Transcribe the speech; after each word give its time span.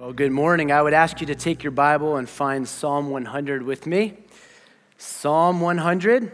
Well, 0.00 0.14
good 0.14 0.32
morning. 0.32 0.72
I 0.72 0.80
would 0.80 0.94
ask 0.94 1.20
you 1.20 1.26
to 1.26 1.34
take 1.34 1.62
your 1.62 1.72
Bible 1.72 2.16
and 2.16 2.26
find 2.26 2.66
Psalm 2.66 3.10
100 3.10 3.62
with 3.62 3.86
me. 3.86 4.14
Psalm 4.96 5.60
100. 5.60 6.32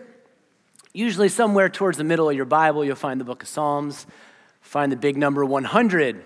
Usually, 0.93 1.29
somewhere 1.29 1.69
towards 1.69 1.99
the 1.99 2.05
middle 2.05 2.31
of 2.31 2.37
your 2.37 2.45
Bible, 2.45 2.85
you'll 2.85 2.95
find 2.95 3.21
the 3.21 3.25
book 3.25 3.43
of 3.43 3.49
Psalms. 3.49 4.07
Find 4.61 4.93
the 4.93 4.97
big 4.97 5.17
number 5.17 5.45
100. 5.45 6.23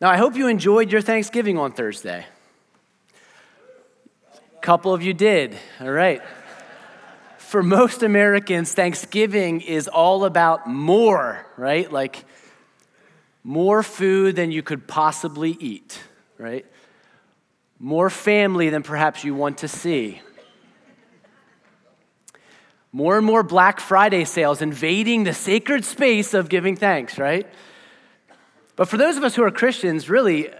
Now, 0.00 0.08
I 0.08 0.16
hope 0.16 0.36
you 0.36 0.48
enjoyed 0.48 0.90
your 0.90 1.02
Thanksgiving 1.02 1.58
on 1.58 1.72
Thursday. 1.72 2.24
A 4.32 4.60
couple 4.62 4.94
of 4.94 5.02
you 5.02 5.12
did. 5.12 5.54
All 5.82 5.90
right. 5.90 6.22
For 7.36 7.62
most 7.62 8.02
Americans, 8.02 8.72
Thanksgiving 8.72 9.60
is 9.60 9.86
all 9.86 10.24
about 10.24 10.66
more, 10.66 11.44
right? 11.58 11.92
Like, 11.92 12.24
more 13.48 13.82
food 13.82 14.36
than 14.36 14.52
you 14.52 14.62
could 14.62 14.86
possibly 14.86 15.52
eat, 15.58 15.98
right? 16.36 16.66
More 17.78 18.10
family 18.10 18.68
than 18.68 18.82
perhaps 18.82 19.24
you 19.24 19.34
want 19.34 19.58
to 19.58 19.68
see. 19.68 20.20
More 22.92 23.16
and 23.16 23.24
more 23.24 23.42
Black 23.42 23.80
Friday 23.80 24.26
sales 24.26 24.60
invading 24.60 25.24
the 25.24 25.32
sacred 25.32 25.86
space 25.86 26.34
of 26.34 26.50
giving 26.50 26.76
thanks, 26.76 27.16
right? 27.16 27.46
But 28.76 28.86
for 28.86 28.98
those 28.98 29.16
of 29.16 29.24
us 29.24 29.34
who 29.34 29.44
are 29.44 29.50
Christians, 29.50 30.10
really, 30.10 30.50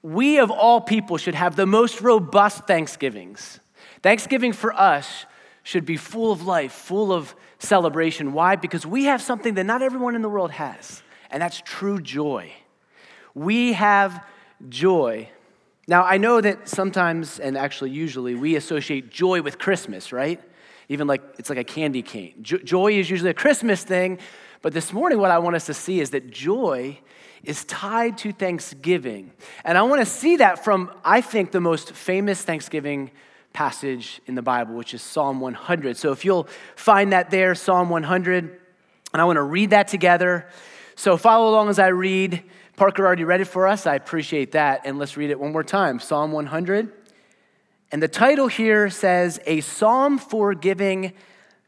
we 0.00 0.38
of 0.38 0.52
all 0.52 0.80
people 0.80 1.16
should 1.16 1.34
have 1.34 1.56
the 1.56 1.66
most 1.66 2.00
robust 2.00 2.64
Thanksgivings. 2.68 3.58
Thanksgiving 4.04 4.52
for 4.52 4.72
us 4.72 5.26
should 5.64 5.84
be 5.84 5.96
full 5.96 6.30
of 6.30 6.46
life, 6.46 6.70
full 6.70 7.12
of 7.12 7.34
celebration. 7.58 8.32
Why? 8.32 8.54
Because 8.54 8.86
we 8.86 9.06
have 9.06 9.20
something 9.20 9.54
that 9.54 9.64
not 9.64 9.82
everyone 9.82 10.14
in 10.14 10.22
the 10.22 10.28
world 10.28 10.52
has 10.52 11.02
and 11.30 11.42
that's 11.42 11.60
true 11.64 12.00
joy. 12.00 12.52
We 13.34 13.74
have 13.74 14.24
joy. 14.68 15.28
Now, 15.86 16.04
I 16.04 16.18
know 16.18 16.40
that 16.40 16.68
sometimes, 16.68 17.38
and 17.38 17.56
actually 17.56 17.90
usually, 17.90 18.34
we 18.34 18.56
associate 18.56 19.10
joy 19.10 19.42
with 19.42 19.58
Christmas, 19.58 20.12
right? 20.12 20.40
Even 20.88 21.06
like 21.06 21.22
it's 21.38 21.48
like 21.48 21.58
a 21.58 21.64
candy 21.64 22.02
cane. 22.02 22.34
joy 22.42 22.92
is 22.92 23.10
usually 23.10 23.30
a 23.30 23.34
Christmas 23.34 23.84
thing, 23.84 24.18
but 24.60 24.72
this 24.72 24.92
morning, 24.92 25.18
what 25.18 25.30
I 25.30 25.38
want 25.38 25.56
us 25.56 25.66
to 25.66 25.74
see 25.74 26.00
is 26.00 26.10
that 26.10 26.30
joy 26.30 26.98
is 27.44 27.64
tied 27.64 28.18
to 28.18 28.32
Thanksgiving. 28.32 29.32
And 29.64 29.78
I 29.78 29.82
want 29.82 30.00
to 30.00 30.06
see 30.06 30.36
that 30.38 30.64
from, 30.64 30.90
I 31.04 31.20
think, 31.20 31.52
the 31.52 31.60
most 31.60 31.92
famous 31.92 32.42
Thanksgiving 32.42 33.10
passage 33.52 34.20
in 34.26 34.34
the 34.34 34.42
Bible, 34.42 34.74
which 34.74 34.94
is 34.94 35.02
Psalm 35.02 35.40
100. 35.40 35.96
So 35.96 36.12
if 36.12 36.24
you'll 36.24 36.48
find 36.76 37.12
that 37.12 37.30
there, 37.30 37.54
Psalm 37.54 37.88
100, 37.88 38.60
and 39.12 39.22
I 39.22 39.24
want 39.24 39.36
to 39.36 39.42
read 39.42 39.70
that 39.70 39.88
together. 39.88 40.48
So 40.98 41.16
follow 41.16 41.48
along 41.50 41.68
as 41.68 41.78
I 41.78 41.88
read. 41.88 42.42
Parker 42.74 43.06
already 43.06 43.22
read 43.22 43.40
it 43.40 43.44
for 43.44 43.68
us. 43.68 43.86
I 43.86 43.94
appreciate 43.94 44.50
that. 44.52 44.80
And 44.84 44.98
let's 44.98 45.16
read 45.16 45.30
it 45.30 45.38
one 45.38 45.52
more 45.52 45.62
time 45.62 46.00
Psalm 46.00 46.32
100. 46.32 46.92
And 47.92 48.02
the 48.02 48.08
title 48.08 48.48
here 48.48 48.90
says, 48.90 49.38
A 49.46 49.60
Psalm 49.60 50.18
for 50.18 50.54
Giving 50.54 51.12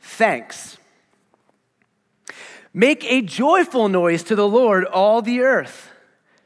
Thanks. 0.01 0.79
Make 2.75 3.05
a 3.05 3.23
joyful 3.23 3.89
noise 3.89 4.25
to 4.25 4.35
the 4.35 4.49
Lord, 4.49 4.85
all 4.85 5.23
the 5.23 5.43
earth. 5.43 5.93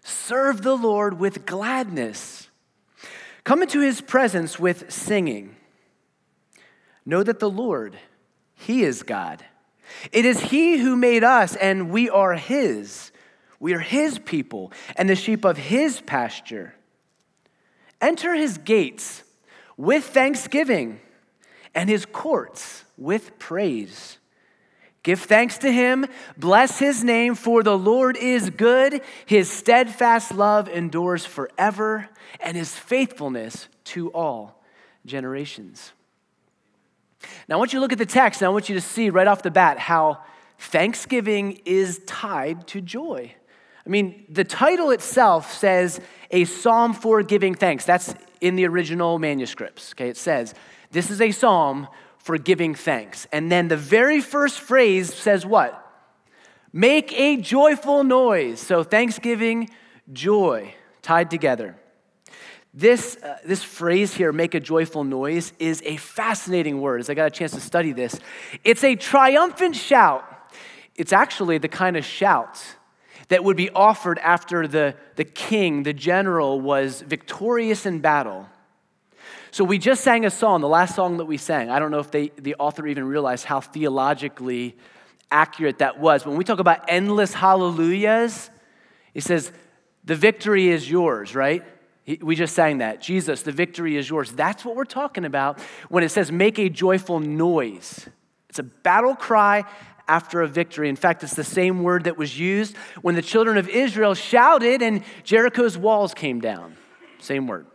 Serve 0.03 0.61
the 0.61 0.77
Lord 0.77 1.19
with 1.19 1.47
gladness. 1.47 2.51
Come 3.45 3.63
into 3.63 3.81
his 3.81 4.03
presence 4.03 4.59
with 4.59 4.93
singing. 4.93 5.57
Know 7.07 7.23
that 7.23 7.39
the 7.39 7.49
Lord, 7.49 7.97
he 8.55 8.83
is 8.83 9.03
God. 9.03 9.43
It 10.13 10.25
is 10.25 10.41
He 10.41 10.79
who 10.79 10.97
made 10.97 11.25
us, 11.25 11.57
and 11.57 11.91
we 11.91 12.11
are 12.11 12.35
His. 12.35 13.11
We 13.59 13.73
are 13.73 13.81
His 13.81 14.19
people 14.19 14.73
and 14.97 15.09
the 15.09 15.17
sheep 15.17 15.45
of 15.45 15.57
His 15.57 16.01
pasture. 16.01 16.75
Enter 18.01 18.35
His 18.35 18.59
gates 18.59 19.23
with 19.77 20.05
thanksgiving 20.05 21.01
and 21.75 21.89
His 21.89 22.05
courts 22.05 22.85
with 22.99 23.39
praise. 23.39 24.19
Give 25.03 25.21
thanks 25.21 25.59
to 25.59 25.73
Him, 25.73 26.07
bless 26.37 26.79
His 26.79 27.03
name, 27.03 27.35
for 27.35 27.63
the 27.63 27.77
Lord 27.77 28.17
is 28.17 28.51
good. 28.51 29.01
His 29.25 29.51
steadfast 29.51 30.33
love 30.35 30.69
endures 30.69 31.25
forever, 31.25 32.11
and 32.41 32.57
His 32.57 32.75
faithfulness 32.75 33.69
to 33.85 34.11
all 34.13 34.63
generations. 35.07 35.94
Now, 37.49 37.57
I 37.57 37.59
want 37.59 37.73
you 37.73 37.79
to 37.79 37.81
look 37.81 37.93
at 37.93 37.99
the 37.99 38.07
text, 38.07 38.41
and 38.41 38.47
I 38.47 38.51
want 38.51 38.69
you 38.69 38.75
to 38.75 38.81
see 38.81 39.11
right 39.11 39.27
off 39.27 39.43
the 39.43 39.51
bat 39.51 39.79
how 39.79 40.23
thanksgiving 40.59 41.61
is 41.65 42.01
tied 42.07 42.67
to 42.69 42.81
joy. 42.81 43.35
I 43.87 43.91
mean, 43.91 44.25
the 44.31 44.45
title 44.45 44.91
itself 44.91 45.53
says 45.53 46.01
a 46.31 46.45
psalm 46.45 46.95
for 46.95 47.23
giving 47.23 47.55
thanks. 47.55 47.85
That's 47.85 48.15
in 48.41 48.57
the 48.57 48.67
original 48.67 49.19
manuscripts. 49.19 49.93
Okay, 49.93 50.09
it 50.09 50.17
says, 50.17 50.55
This 50.91 51.11
is 51.11 51.21
a 51.21 51.33
psalm 51.33 51.89
for 52.19 52.39
giving 52.39 52.75
thanks. 52.75 53.27
And 53.31 53.53
then 53.53 53.69
the 53.69 53.77
very 53.77 54.21
first 54.21 54.61
phrase 54.61 55.13
says 55.13 55.45
what? 55.45 55.81
Make 56.73 57.13
a 57.13 57.37
joyful 57.37 58.03
noise. 58.05 58.59
So, 58.61 58.83
thanksgiving, 58.83 59.69
joy 60.13 60.75
tied 61.03 61.31
together. 61.31 61.77
This, 62.77 63.17
uh, 63.23 63.39
this 63.47 63.63
phrase 63.63 64.15
here, 64.15 64.33
make 64.33 64.57
a 64.57 64.61
joyful 64.61 65.05
noise, 65.05 65.53
is 65.61 65.81
a 65.87 65.97
fascinating 65.97 66.81
word 66.81 66.99
as 66.99 67.09
I 67.09 67.15
got 67.15 67.27
a 67.27 67.31
chance 67.31 67.53
to 67.53 67.61
study 67.61 67.93
this. 67.93 68.19
It's 68.65 68.83
a 68.83 68.97
triumphant 68.97 69.77
shout. 69.77 70.29
It's 70.97 71.13
actually 71.13 71.59
the 71.59 71.69
kind 71.69 71.97
of 71.97 72.05
shout 72.05 72.61
that 73.29 73.45
would 73.45 73.57
be 73.57 73.71
offered 73.71 74.19
after 74.19 74.67
the, 74.67 74.97
the 75.15 75.25
king, 75.25 75.85
the 75.85 75.93
general, 75.93 76.61
was 76.61 77.03
victorious 77.03 77.87
in 77.87 78.01
battle. 78.01 78.49
So 79.53 79.63
we 79.63 79.79
just 79.79 80.03
sang 80.03 80.25
a 80.25 80.31
song, 80.31 80.61
the 80.61 80.69
last 80.69 80.97
song 80.97 81.19
that 81.19 81.27
we 81.27 81.37
sang. 81.37 81.71
I 81.71 81.79
don't 81.79 81.93
know 81.93 82.01
if 82.01 82.11
they, 82.11 82.33
the 82.37 82.57
author 82.57 82.89
even 82.89 83.05
realized 83.05 83.45
how 83.45 83.61
theologically 83.61 84.77
accurate 85.31 85.79
that 85.79 86.01
was. 86.01 86.27
When 86.27 86.37
we 86.37 86.43
talk 86.43 86.59
about 86.59 86.85
endless 86.89 87.35
hallelujahs, 87.35 88.51
it 89.15 89.23
says, 89.23 89.53
the 90.03 90.17
victory 90.17 90.69
is 90.69 90.91
yours, 90.91 91.37
right? 91.37 91.63
We 92.21 92.37
just 92.37 92.55
sang 92.55 92.79
that. 92.79 93.01
Jesus, 93.01 93.43
the 93.43 93.53
victory 93.53 93.97
is 93.97 94.09
yours. 94.09 94.33
That's 94.33 94.65
what 94.65 94.77
we're 94.77 94.85
talking 94.85 95.25
about 95.25 95.59
when 95.89 96.05
it 96.05 96.11
says 96.11 96.31
make 96.31 96.59
a 96.59 96.69
joyful 96.69 97.19
noise. 97.19 98.09
It's 98.51 98.59
a 98.59 98.63
battle 98.63 99.15
cry 99.15 99.65
after 100.07 100.43
a 100.43 100.49
victory. 100.49 100.91
In 100.91 100.97
fact, 100.97 101.23
it's 101.23 101.35
the 101.35 101.43
same 101.43 101.83
word 101.83 102.05
that 102.05 102.19
was 102.19 102.39
used 102.39 102.77
when 103.01 103.15
the 103.15 103.23
children 103.23 103.57
of 103.57 103.69
Israel 103.69 104.15
shouted 104.15 104.83
and 104.83 105.03
Jericho's 105.23 105.79
walls 105.79 106.13
came 106.13 106.41
down. 106.41 106.77
Same 107.21 107.47
word. 107.47 107.67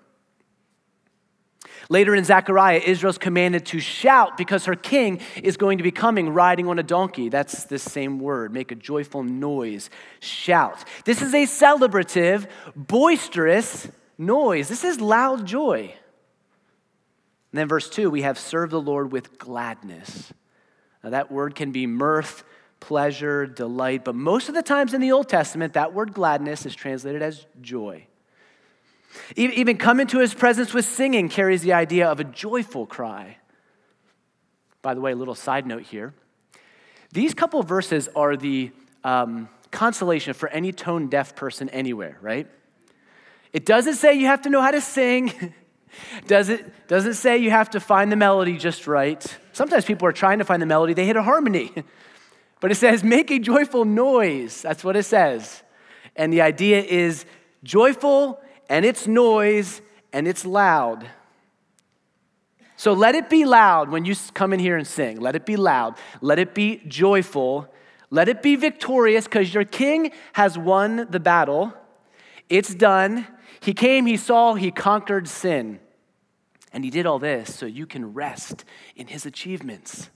Later 1.91 2.13
in 2.13 2.23
Zechariah, 2.23 2.81
Israel's 2.85 3.17
commanded 3.17 3.65
to 3.67 3.79
shout 3.79 4.37
because 4.37 4.65
her 4.65 4.75
king 4.75 5.21
is 5.41 5.57
going 5.57 5.79
to 5.79 5.83
be 5.83 5.89
coming 5.89 6.29
riding 6.29 6.67
on 6.67 6.77
a 6.77 6.83
donkey. 6.83 7.29
That's 7.29 7.63
the 7.63 7.79
same 7.79 8.19
word. 8.19 8.53
Make 8.53 8.71
a 8.71 8.75
joyful 8.75 9.23
noise. 9.23 9.89
Shout. 10.19 10.85
This 11.03 11.23
is 11.23 11.33
a 11.33 11.45
celebrative, 11.45 12.47
boisterous, 12.75 13.87
noise. 14.19 14.67
This 14.67 14.83
is 14.83 15.01
loud 15.01 15.47
joy. 15.47 15.93
And 17.51 17.57
then, 17.57 17.67
verse 17.67 17.89
2, 17.89 18.11
we 18.11 18.21
have 18.21 18.37
serve 18.37 18.69
the 18.69 18.81
Lord 18.81 19.11
with 19.11 19.39
gladness. 19.39 20.31
Now, 21.03 21.11
that 21.11 21.31
word 21.31 21.55
can 21.55 21.71
be 21.71 21.87
mirth, 21.87 22.43
pleasure, 22.79 23.47
delight, 23.47 24.05
but 24.05 24.13
most 24.13 24.49
of 24.49 24.55
the 24.55 24.61
times 24.61 24.93
in 24.93 25.01
the 25.01 25.11
Old 25.11 25.29
Testament, 25.29 25.73
that 25.73 25.93
word 25.93 26.13
gladness 26.13 26.65
is 26.65 26.75
translated 26.75 27.23
as 27.23 27.47
joy. 27.61 28.05
Even 29.35 29.77
come 29.77 29.99
into 29.99 30.19
his 30.19 30.35
presence 30.35 30.73
with 30.73 30.85
singing 30.85 31.29
carries 31.29 31.63
the 31.63 31.73
idea 31.73 32.07
of 32.07 32.19
a 32.19 32.23
joyful 32.23 32.85
cry. 32.85 33.37
By 34.83 34.93
the 34.93 35.01
way, 35.01 35.11
a 35.11 35.15
little 35.15 35.35
side 35.35 35.65
note 35.65 35.83
here. 35.83 36.13
These 37.11 37.33
couple 37.33 37.63
verses 37.63 38.07
are 38.15 38.37
the 38.37 38.71
um, 39.03 39.49
consolation 39.71 40.33
for 40.33 40.47
any 40.49 40.71
tone 40.71 41.07
deaf 41.07 41.35
person 41.35 41.69
anywhere, 41.69 42.17
right? 42.21 42.47
It 43.53 43.65
doesn't 43.65 43.95
say 43.95 44.13
you 44.13 44.27
have 44.27 44.43
to 44.43 44.49
know 44.49 44.61
how 44.61 44.71
to 44.71 44.81
sing. 44.81 45.53
Does 46.27 46.49
it 46.49 46.87
doesn't 46.87 47.15
say 47.15 47.37
you 47.37 47.49
have 47.51 47.71
to 47.71 47.79
find 47.79 48.11
the 48.11 48.15
melody 48.15 48.57
just 48.57 48.87
right. 48.87 49.37
Sometimes 49.53 49.85
people 49.85 50.07
are 50.07 50.11
trying 50.11 50.37
to 50.37 50.45
find 50.45 50.61
the 50.61 50.65
melody, 50.65 50.93
they 50.93 51.05
hit 51.05 51.15
a 51.15 51.23
harmony. 51.23 51.71
But 52.61 52.71
it 52.71 52.75
says 52.75 53.05
make 53.05 53.31
a 53.31 53.39
joyful 53.39 53.85
noise. 53.85 54.61
That's 54.61 54.83
what 54.83 54.97
it 54.97 55.03
says. 55.03 55.63
And 56.17 56.33
the 56.33 56.41
idea 56.41 56.81
is 56.81 57.23
joyful 57.63 58.41
and 58.67 58.83
it's 58.83 59.07
noise 59.07 59.81
and 60.11 60.27
it's 60.27 60.45
loud. 60.45 61.09
So 62.75 62.93
let 62.93 63.15
it 63.15 63.29
be 63.29 63.45
loud 63.45 63.89
when 63.89 64.05
you 64.05 64.15
come 64.33 64.53
in 64.53 64.59
here 64.59 64.77
and 64.77 64.87
sing. 64.87 65.19
Let 65.19 65.35
it 65.35 65.45
be 65.45 65.55
loud. 65.55 65.95
Let 66.21 66.39
it 66.39 66.53
be 66.53 66.81
joyful. 66.87 67.67
Let 68.09 68.29
it 68.29 68.41
be 68.41 68.55
victorious 68.55 69.25
because 69.25 69.53
your 69.53 69.65
king 69.65 70.11
has 70.33 70.57
won 70.57 71.07
the 71.09 71.19
battle. 71.19 71.73
It's 72.49 72.73
done. 72.73 73.27
He 73.61 73.73
came, 73.73 74.05
he 74.05 74.17
saw, 74.17 74.53
he 74.53 74.71
conquered 74.71 75.27
sin. 75.27 75.79
And 76.71 76.83
he 76.83 76.89
did 76.89 77.05
all 77.05 77.19
this 77.19 77.53
so 77.53 77.65
you 77.65 77.85
can 77.85 78.13
rest 78.13 78.63
in 78.95 79.07
his 79.07 79.25
achievements. 79.25 80.09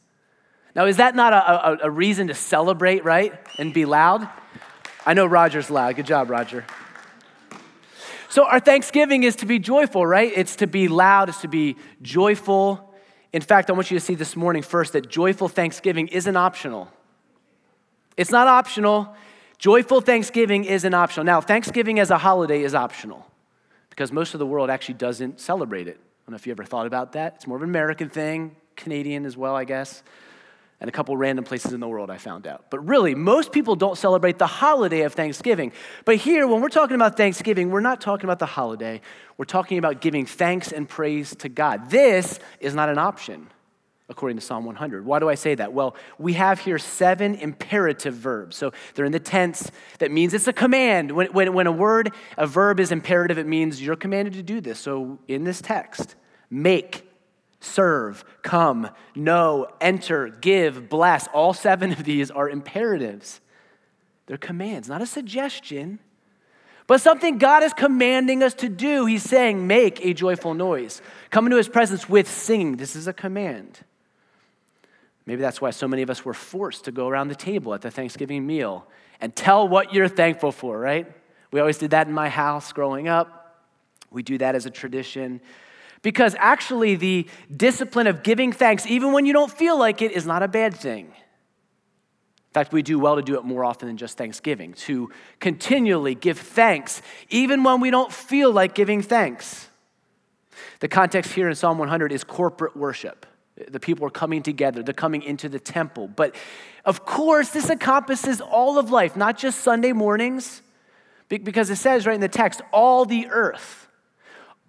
Now, 0.75 0.85
is 0.85 0.97
that 0.97 1.15
not 1.15 1.33
a, 1.33 1.67
a, 1.67 1.77
a 1.83 1.89
reason 1.89 2.27
to 2.27 2.33
celebrate, 2.33 3.03
right? 3.03 3.33
And 3.57 3.73
be 3.73 3.85
loud? 3.85 4.27
I 5.05 5.13
know 5.13 5.25
Roger's 5.25 5.69
loud. 5.69 5.95
Good 5.95 6.05
job, 6.05 6.29
Roger. 6.29 6.65
So, 8.29 8.45
our 8.45 8.59
Thanksgiving 8.59 9.23
is 9.23 9.35
to 9.37 9.45
be 9.45 9.59
joyful, 9.59 10.05
right? 10.05 10.31
It's 10.35 10.55
to 10.57 10.67
be 10.67 10.87
loud, 10.87 11.29
it's 11.29 11.41
to 11.41 11.47
be 11.47 11.75
joyful. 12.01 12.95
In 13.31 13.41
fact, 13.41 13.69
I 13.69 13.73
want 13.73 13.91
you 13.91 13.99
to 13.99 14.03
see 14.03 14.15
this 14.15 14.35
morning 14.35 14.63
first 14.63 14.93
that 14.93 15.09
joyful 15.09 15.47
Thanksgiving 15.47 16.07
isn't 16.07 16.35
optional. 16.35 16.87
It's 18.17 18.31
not 18.31 18.47
optional. 18.47 19.15
Joyful 19.59 20.01
Thanksgiving 20.01 20.65
isn't 20.65 20.93
optional. 20.93 21.25
Now, 21.25 21.41
Thanksgiving 21.41 21.99
as 21.99 22.09
a 22.11 22.17
holiday 22.17 22.63
is 22.63 22.73
optional 22.73 23.27
because 23.93 24.11
most 24.11 24.33
of 24.33 24.39
the 24.39 24.45
world 24.45 24.69
actually 24.69 24.95
doesn't 24.95 25.39
celebrate 25.39 25.87
it. 25.87 25.97
I 25.97 26.25
don't 26.25 26.31
know 26.31 26.35
if 26.35 26.47
you 26.47 26.51
ever 26.51 26.63
thought 26.63 26.87
about 26.87 27.11
that. 27.11 27.35
It's 27.35 27.47
more 27.47 27.57
of 27.57 27.63
an 27.63 27.69
American 27.69 28.09
thing, 28.09 28.55
Canadian 28.75 29.25
as 29.25 29.37
well, 29.37 29.55
I 29.55 29.65
guess 29.65 30.03
and 30.83 30.89
a 30.89 30.91
couple 30.91 31.15
random 31.15 31.45
places 31.45 31.71
in 31.71 31.79
the 31.79 31.87
world 31.87 32.09
I 32.09 32.17
found 32.17 32.45
out. 32.45 32.65
But 32.69 32.85
really, 32.85 33.15
most 33.15 33.53
people 33.53 33.77
don't 33.77 33.97
celebrate 33.97 34.37
the 34.37 34.47
holiday 34.47 35.03
of 35.03 35.13
Thanksgiving. 35.13 35.71
But 36.03 36.17
here, 36.17 36.45
when 36.45 36.61
we're 36.61 36.67
talking 36.67 36.95
about 36.95 37.15
Thanksgiving, 37.15 37.71
we're 37.71 37.79
not 37.79 38.01
talking 38.01 38.25
about 38.25 38.39
the 38.39 38.45
holiday. 38.45 38.99
We're 39.37 39.45
talking 39.45 39.77
about 39.77 40.01
giving 40.01 40.25
thanks 40.25 40.73
and 40.73 40.87
praise 40.87 41.37
to 41.37 41.47
God. 41.47 41.89
This 41.89 42.37
is 42.59 42.75
not 42.75 42.89
an 42.89 42.97
option, 42.97 43.47
according 44.13 44.37
to 44.37 44.41
Psalm 44.41 44.63
100. 44.63 45.05
Why 45.05 45.17
do 45.17 45.27
I 45.27 45.33
say 45.33 45.55
that? 45.55 45.73
Well, 45.73 45.95
we 46.19 46.33
have 46.33 46.59
here 46.59 46.77
seven 46.77 47.33
imperative 47.35 48.13
verbs. 48.13 48.55
So 48.55 48.71
they're 48.93 49.05
in 49.05 49.11
the 49.11 49.19
tense. 49.19 49.71
That 49.97 50.11
means 50.11 50.35
it's 50.35 50.47
a 50.47 50.53
command. 50.53 51.11
When, 51.11 51.27
when, 51.33 51.51
when 51.53 51.67
a 51.67 51.71
word, 51.71 52.13
a 52.37 52.45
verb 52.45 52.79
is 52.79 52.91
imperative, 52.91 53.39
it 53.39 53.47
means 53.47 53.81
you're 53.81 53.95
commanded 53.95 54.35
to 54.35 54.43
do 54.43 54.61
this. 54.61 54.79
So 54.79 55.17
in 55.27 55.43
this 55.43 55.61
text, 55.61 56.15
make, 56.49 57.09
serve, 57.59 58.23
come, 58.43 58.89
know, 59.15 59.67
enter, 59.81 60.29
give, 60.29 60.89
bless. 60.89 61.27
All 61.33 61.53
seven 61.53 61.91
of 61.91 62.03
these 62.03 62.29
are 62.29 62.47
imperatives. 62.47 63.41
They're 64.27 64.37
commands, 64.37 64.87
not 64.87 65.01
a 65.01 65.07
suggestion, 65.07 65.99
but 66.85 67.01
something 67.01 67.39
God 67.39 67.63
is 67.63 67.73
commanding 67.73 68.43
us 68.43 68.53
to 68.55 68.69
do. 68.69 69.05
He's 69.05 69.23
saying, 69.23 69.65
make 69.65 70.05
a 70.05 70.13
joyful 70.13 70.53
noise. 70.53 71.01
Come 71.31 71.45
into 71.45 71.57
his 71.57 71.69
presence 71.69 72.07
with 72.07 72.29
singing. 72.29 72.75
This 72.75 72.95
is 72.95 73.07
a 73.07 73.13
command. 73.13 73.79
Maybe 75.25 75.41
that's 75.41 75.61
why 75.61 75.69
so 75.69 75.87
many 75.87 76.01
of 76.01 76.09
us 76.09 76.25
were 76.25 76.33
forced 76.33 76.85
to 76.85 76.91
go 76.91 77.07
around 77.07 77.29
the 77.29 77.35
table 77.35 77.73
at 77.73 77.81
the 77.81 77.91
Thanksgiving 77.91 78.45
meal 78.45 78.85
and 79.21 79.35
tell 79.35 79.67
what 79.67 79.93
you're 79.93 80.09
thankful 80.09 80.51
for, 80.51 80.77
right? 80.77 81.09
We 81.51 81.59
always 81.59 81.77
did 81.77 81.91
that 81.91 82.07
in 82.07 82.13
my 82.13 82.29
house 82.29 82.73
growing 82.73 83.07
up. 83.07 83.61
We 84.11 84.23
do 84.23 84.37
that 84.39 84.55
as 84.55 84.65
a 84.65 84.69
tradition. 84.69 85.39
Because 86.01 86.35
actually, 86.37 86.95
the 86.95 87.27
discipline 87.55 88.07
of 88.07 88.23
giving 88.23 88.51
thanks, 88.51 88.85
even 88.85 89.13
when 89.13 89.25
you 89.25 89.31
don't 89.31 89.51
feel 89.51 89.77
like 89.77 90.01
it, 90.01 90.11
is 90.11 90.25
not 90.25 90.43
a 90.43 90.47
bad 90.47 90.73
thing. 90.73 91.05
In 91.05 92.53
fact, 92.53 92.73
we 92.73 92.81
do 92.83 92.99
well 92.99 93.15
to 93.15 93.21
do 93.21 93.35
it 93.35 93.45
more 93.45 93.63
often 93.63 93.87
than 93.87 93.97
just 93.97 94.17
Thanksgiving, 94.17 94.73
to 94.73 95.09
continually 95.39 96.13
give 96.13 96.37
thanks, 96.37 97.01
even 97.29 97.63
when 97.63 97.79
we 97.79 97.89
don't 97.89 98.11
feel 98.11 98.51
like 98.51 98.75
giving 98.75 99.01
thanks. 99.01 99.69
The 100.79 100.87
context 100.87 101.31
here 101.31 101.47
in 101.47 101.55
Psalm 101.55 101.77
100 101.77 102.11
is 102.11 102.23
corporate 102.23 102.75
worship. 102.75 103.25
The 103.55 103.79
people 103.79 104.05
are 104.07 104.11
coming 104.11 104.41
together, 104.41 104.81
they're 104.81 104.93
coming 104.93 105.21
into 105.21 105.47
the 105.47 105.59
temple. 105.59 106.07
But 106.07 106.35
of 106.85 107.05
course, 107.05 107.49
this 107.49 107.69
encompasses 107.69 108.41
all 108.41 108.79
of 108.79 108.89
life, 108.89 109.15
not 109.15 109.37
just 109.37 109.61
Sunday 109.61 109.93
mornings, 109.93 110.61
because 111.29 111.69
it 111.69 111.77
says 111.77 112.05
right 112.05 112.15
in 112.15 112.21
the 112.21 112.27
text, 112.27 112.61
all 112.71 113.05
the 113.05 113.27
earth 113.27 113.83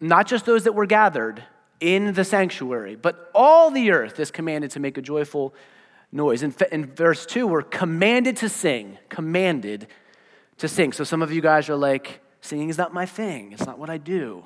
not 0.01 0.27
just 0.27 0.45
those 0.45 0.65
that 0.65 0.75
were 0.75 0.87
gathered 0.87 1.43
in 1.81 2.13
the 2.13 2.25
sanctuary, 2.25 2.97
but 2.97 3.31
all 3.35 3.71
the 3.71 3.91
earth 3.91 4.19
is 4.21 4.31
commanded 4.31 4.71
to 4.73 4.81
make 4.81 4.99
a 4.99 5.03
joyful 5.03 5.55
noise. 6.13 6.43
In, 6.43 6.55
in 6.71 6.87
verse 6.87 7.27
2, 7.27 7.47
we're 7.47 7.63
commanded 7.63 8.37
to 8.39 8.49
sing, 8.49 8.99
commanded 9.09 9.87
to 10.59 10.69
sing. 10.69 10.93
So 10.93 11.05
some 11.05 11.23
of 11.23 11.33
you 11.33 11.41
guys 11.41 11.69
are 11.69 11.77
like, 11.77 12.21
singing 12.41 12.69
is 12.69 12.79
not 12.79 12.93
my 12.93 13.07
thing, 13.07 13.53
it's 13.53 13.67
not 13.67 13.79
what 13.79 13.91
I 13.91 13.99
do. 13.99 14.45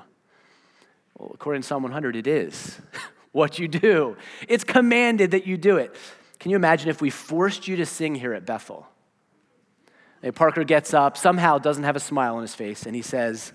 Well, 1.19 1.32
according 1.35 1.62
to 1.62 1.69
Psalm 1.69 1.82
100, 1.82 2.17
it 2.17 2.26
is 2.26 2.81
what 3.33 3.59
you 3.59 3.69
do. 3.69 4.17
It's 4.49 4.65
commanded 4.65 5.33
that 5.33 5.47
you 5.47 5.57
do 5.57 5.77
it. 5.77 5.95
Can 6.39 6.51
you 6.51 6.57
imagine 6.57 6.89
if 6.89 7.01
we 7.01 7.11
forced 7.11 7.69
you 7.69 7.77
to 7.77 7.87
sing 7.87 8.15
here 8.15 8.33
at 8.33 8.47
Bethel? 8.47 8.87
And 10.23 10.35
Parker 10.35 10.65
gets 10.65 10.95
up, 10.95 11.17
somehow 11.17 11.59
doesn't 11.59 11.85
have 11.85 11.97
a 11.97 12.01
smile 12.01 12.37
on 12.37 12.43
his 12.43 12.55
face, 12.55 12.87
and 12.87 12.95
he 12.95 13.03
says, 13.03 13.53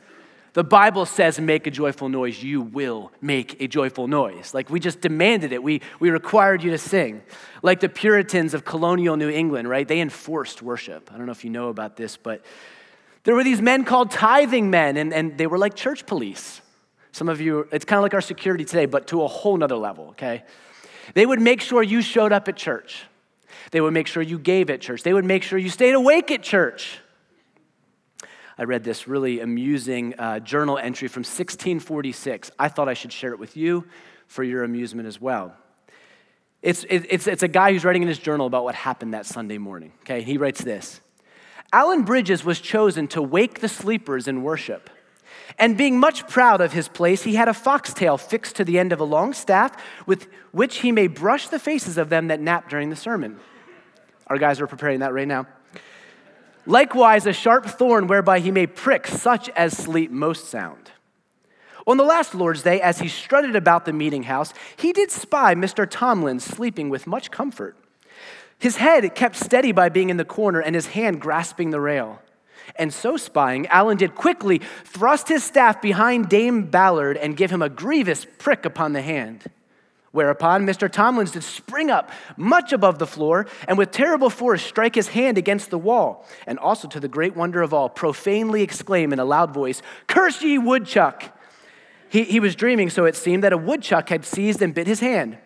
the 0.53 0.63
Bible 0.63 1.07
says, 1.07 1.39
make 1.39 1.65
a 1.65 1.71
joyful 1.71 2.09
noise. 2.09 2.43
You 2.43 2.61
will 2.61 3.11
make 3.21 3.59
a 3.59 3.67
joyful 3.67 4.07
noise. 4.07 4.53
Like 4.53 4.69
we 4.69 4.79
just 4.79 5.01
demanded 5.01 5.51
it. 5.51 5.63
We, 5.63 5.81
we 5.99 6.11
required 6.11 6.63
you 6.63 6.69
to 6.71 6.77
sing. 6.77 7.23
Like 7.63 7.79
the 7.79 7.89
Puritans 7.89 8.53
of 8.53 8.63
colonial 8.63 9.17
New 9.17 9.29
England, 9.29 9.67
right? 9.67 9.87
They 9.87 9.99
enforced 9.99 10.61
worship. 10.61 11.09
I 11.11 11.17
don't 11.17 11.25
know 11.25 11.31
if 11.31 11.43
you 11.43 11.49
know 11.49 11.69
about 11.69 11.97
this, 11.97 12.17
but 12.17 12.45
there 13.23 13.33
were 13.33 13.43
these 13.43 13.61
men 13.61 13.83
called 13.83 14.11
tithing 14.11 14.69
men, 14.69 14.95
and, 14.95 15.11
and 15.11 15.37
they 15.39 15.47
were 15.47 15.57
like 15.57 15.73
church 15.75 16.05
police. 16.05 16.61
Some 17.13 17.29
of 17.29 17.39
you, 17.39 17.67
it's 17.71 17.85
kind 17.85 17.99
of 17.99 18.03
like 18.03 18.15
our 18.15 18.21
security 18.21 18.65
today, 18.65 18.87
but 18.87 19.07
to 19.07 19.23
a 19.23 19.27
whole 19.27 19.55
nother 19.55 19.75
level, 19.75 20.09
okay? 20.09 20.43
They 21.13 21.25
would 21.25 21.39
make 21.39 21.61
sure 21.61 21.83
you 21.83 22.01
showed 22.01 22.33
up 22.33 22.47
at 22.47 22.57
church. 22.57 23.05
They 23.71 23.81
would 23.81 23.93
make 23.93 24.07
sure 24.07 24.23
you 24.23 24.39
gave 24.39 24.69
at 24.71 24.81
church. 24.81 25.03
They 25.03 25.13
would 25.13 25.23
make 25.23 25.43
sure 25.43 25.59
you 25.59 25.69
stayed 25.69 25.93
awake 25.93 26.31
at 26.31 26.41
church. 26.41 26.97
I 28.57 28.63
read 28.63 28.83
this 28.83 29.07
really 29.07 29.39
amusing 29.41 30.15
uh, 30.17 30.39
journal 30.39 30.77
entry 30.77 31.07
from 31.07 31.21
1646. 31.21 32.51
I 32.57 32.67
thought 32.67 32.89
I 32.89 32.95
should 32.95 33.13
share 33.13 33.31
it 33.31 33.39
with 33.39 33.55
you 33.55 33.85
for 34.27 34.43
your 34.43 34.63
amusement 34.63 35.07
as 35.07 35.21
well. 35.21 35.55
It's, 36.63 36.83
it, 36.85 37.05
it's, 37.09 37.27
it's 37.27 37.43
a 37.43 37.47
guy 37.47 37.73
who's 37.73 37.85
writing 37.85 38.01
in 38.01 38.07
his 38.07 38.19
journal 38.19 38.47
about 38.47 38.63
what 38.63 38.73
happened 38.73 39.13
that 39.13 39.27
Sunday 39.27 39.59
morning. 39.59 39.91
Okay, 40.01 40.23
he 40.23 40.37
writes 40.37 40.63
this 40.63 40.99
Alan 41.71 42.03
Bridges 42.03 42.43
was 42.43 42.59
chosen 42.59 43.07
to 43.09 43.21
wake 43.21 43.59
the 43.59 43.69
sleepers 43.69 44.27
in 44.27 44.41
worship. 44.41 44.89
And 45.57 45.77
being 45.77 45.99
much 45.99 46.27
proud 46.27 46.61
of 46.61 46.73
his 46.73 46.87
place, 46.87 47.23
he 47.23 47.35
had 47.35 47.47
a 47.47 47.53
foxtail 47.53 48.17
fixed 48.17 48.55
to 48.55 48.65
the 48.65 48.79
end 48.79 48.91
of 48.91 48.99
a 48.99 49.03
long 49.03 49.33
staff 49.33 49.75
with 50.05 50.27
which 50.51 50.77
he 50.77 50.91
may 50.91 51.07
brush 51.07 51.47
the 51.47 51.59
faces 51.59 51.97
of 51.97 52.09
them 52.09 52.27
that 52.27 52.39
nap 52.39 52.69
during 52.69 52.89
the 52.89 52.95
sermon. 52.95 53.39
Our 54.27 54.37
guys 54.37 54.59
are 54.61 54.67
preparing 54.67 54.99
that 54.99 55.13
right 55.13 55.27
now. 55.27 55.47
Likewise, 56.65 57.25
a 57.25 57.33
sharp 57.33 57.65
thorn 57.65 58.07
whereby 58.07 58.39
he 58.39 58.51
may 58.51 58.67
prick 58.67 59.05
such 59.05 59.49
as 59.49 59.77
sleep 59.77 60.11
most 60.11 60.47
sound. 60.47 60.91
On 61.85 61.97
the 61.97 62.03
last 62.03 62.33
Lord's 62.33 62.63
Day, 62.63 62.79
as 62.79 62.99
he 62.99 63.09
strutted 63.09 63.55
about 63.55 63.83
the 63.83 63.91
meeting 63.91 64.23
house, 64.23 64.53
he 64.77 64.93
did 64.93 65.11
spy 65.11 65.53
Mr. 65.53 65.85
Tomlin 65.89 66.39
sleeping 66.39 66.89
with 66.89 67.05
much 67.05 67.29
comfort. 67.29 67.75
His 68.57 68.77
head 68.77 69.13
kept 69.15 69.35
steady 69.35 69.73
by 69.73 69.89
being 69.89 70.09
in 70.09 70.15
the 70.15 70.23
corner 70.23 70.61
and 70.61 70.73
his 70.73 70.87
hand 70.87 71.19
grasping 71.19 71.71
the 71.71 71.81
rail. 71.81 72.21
And 72.75 72.93
so 72.93 73.17
spying, 73.17 73.67
Alan 73.67 73.97
did 73.97 74.15
quickly 74.15 74.61
thrust 74.85 75.27
his 75.27 75.43
staff 75.43 75.81
behind 75.81 76.29
Dame 76.29 76.65
Ballard 76.65 77.17
and 77.17 77.37
give 77.37 77.51
him 77.51 77.61
a 77.61 77.69
grievous 77.69 78.25
prick 78.37 78.65
upon 78.65 78.93
the 78.93 79.01
hand. 79.01 79.43
Whereupon 80.11 80.65
Mr. 80.67 80.91
Tomlins 80.91 81.31
did 81.31 81.43
spring 81.43 81.89
up 81.89 82.11
much 82.37 82.71
above 82.71 82.99
the 82.99 83.07
floor 83.07 83.47
and 83.67 83.79
with 83.79 83.89
terrible 83.89 84.29
force 84.29 84.63
strike 84.63 84.93
his 84.93 85.07
hand 85.07 85.39
against 85.39 85.71
the 85.71 85.77
wall, 85.77 86.27
and 86.45 86.59
also 86.59 86.87
to 86.89 86.99
the 86.99 87.07
great 87.07 87.35
wonder 87.35 87.63
of 87.63 87.73
all, 87.73 87.89
profanely 87.89 88.61
exclaim 88.61 89.11
in 89.11 89.19
a 89.19 89.25
loud 89.25 89.51
voice, 89.51 89.81
Curse 90.05 90.43
ye, 90.43 90.59
woodchuck! 90.59 91.35
He, 92.09 92.25
he 92.25 92.39
was 92.39 92.55
dreaming, 92.55 92.91
so 92.91 93.05
it 93.05 93.15
seemed, 93.15 93.43
that 93.43 93.53
a 93.53 93.57
woodchuck 93.57 94.09
had 94.09 94.23
seized 94.23 94.61
and 94.61 94.71
bit 94.71 94.85
his 94.85 94.99
hand. 94.99 95.39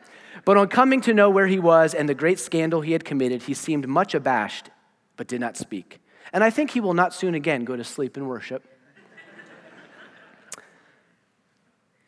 But 0.43 0.57
on 0.57 0.67
coming 0.67 0.99
to 1.01 1.13
know 1.13 1.29
where 1.29 1.47
he 1.47 1.59
was 1.59 1.93
and 1.93 2.09
the 2.09 2.13
great 2.13 2.37
scandal 2.37 2.81
he 2.81 2.91
had 2.91 3.05
committed, 3.05 3.43
he 3.43 3.53
seemed 3.53 3.87
much 3.87 4.13
abashed, 4.13 4.69
but 5.15 5.27
did 5.27 5.39
not 5.39 5.55
speak. 5.55 6.01
And 6.33 6.43
I 6.43 6.49
think 6.49 6.71
he 6.71 6.79
will 6.79 6.93
not 6.93 7.13
soon 7.13 7.35
again 7.35 7.65
go 7.65 7.75
to 7.75 7.83
sleep 7.83 8.17
and 8.17 8.27
worship. 8.27 8.63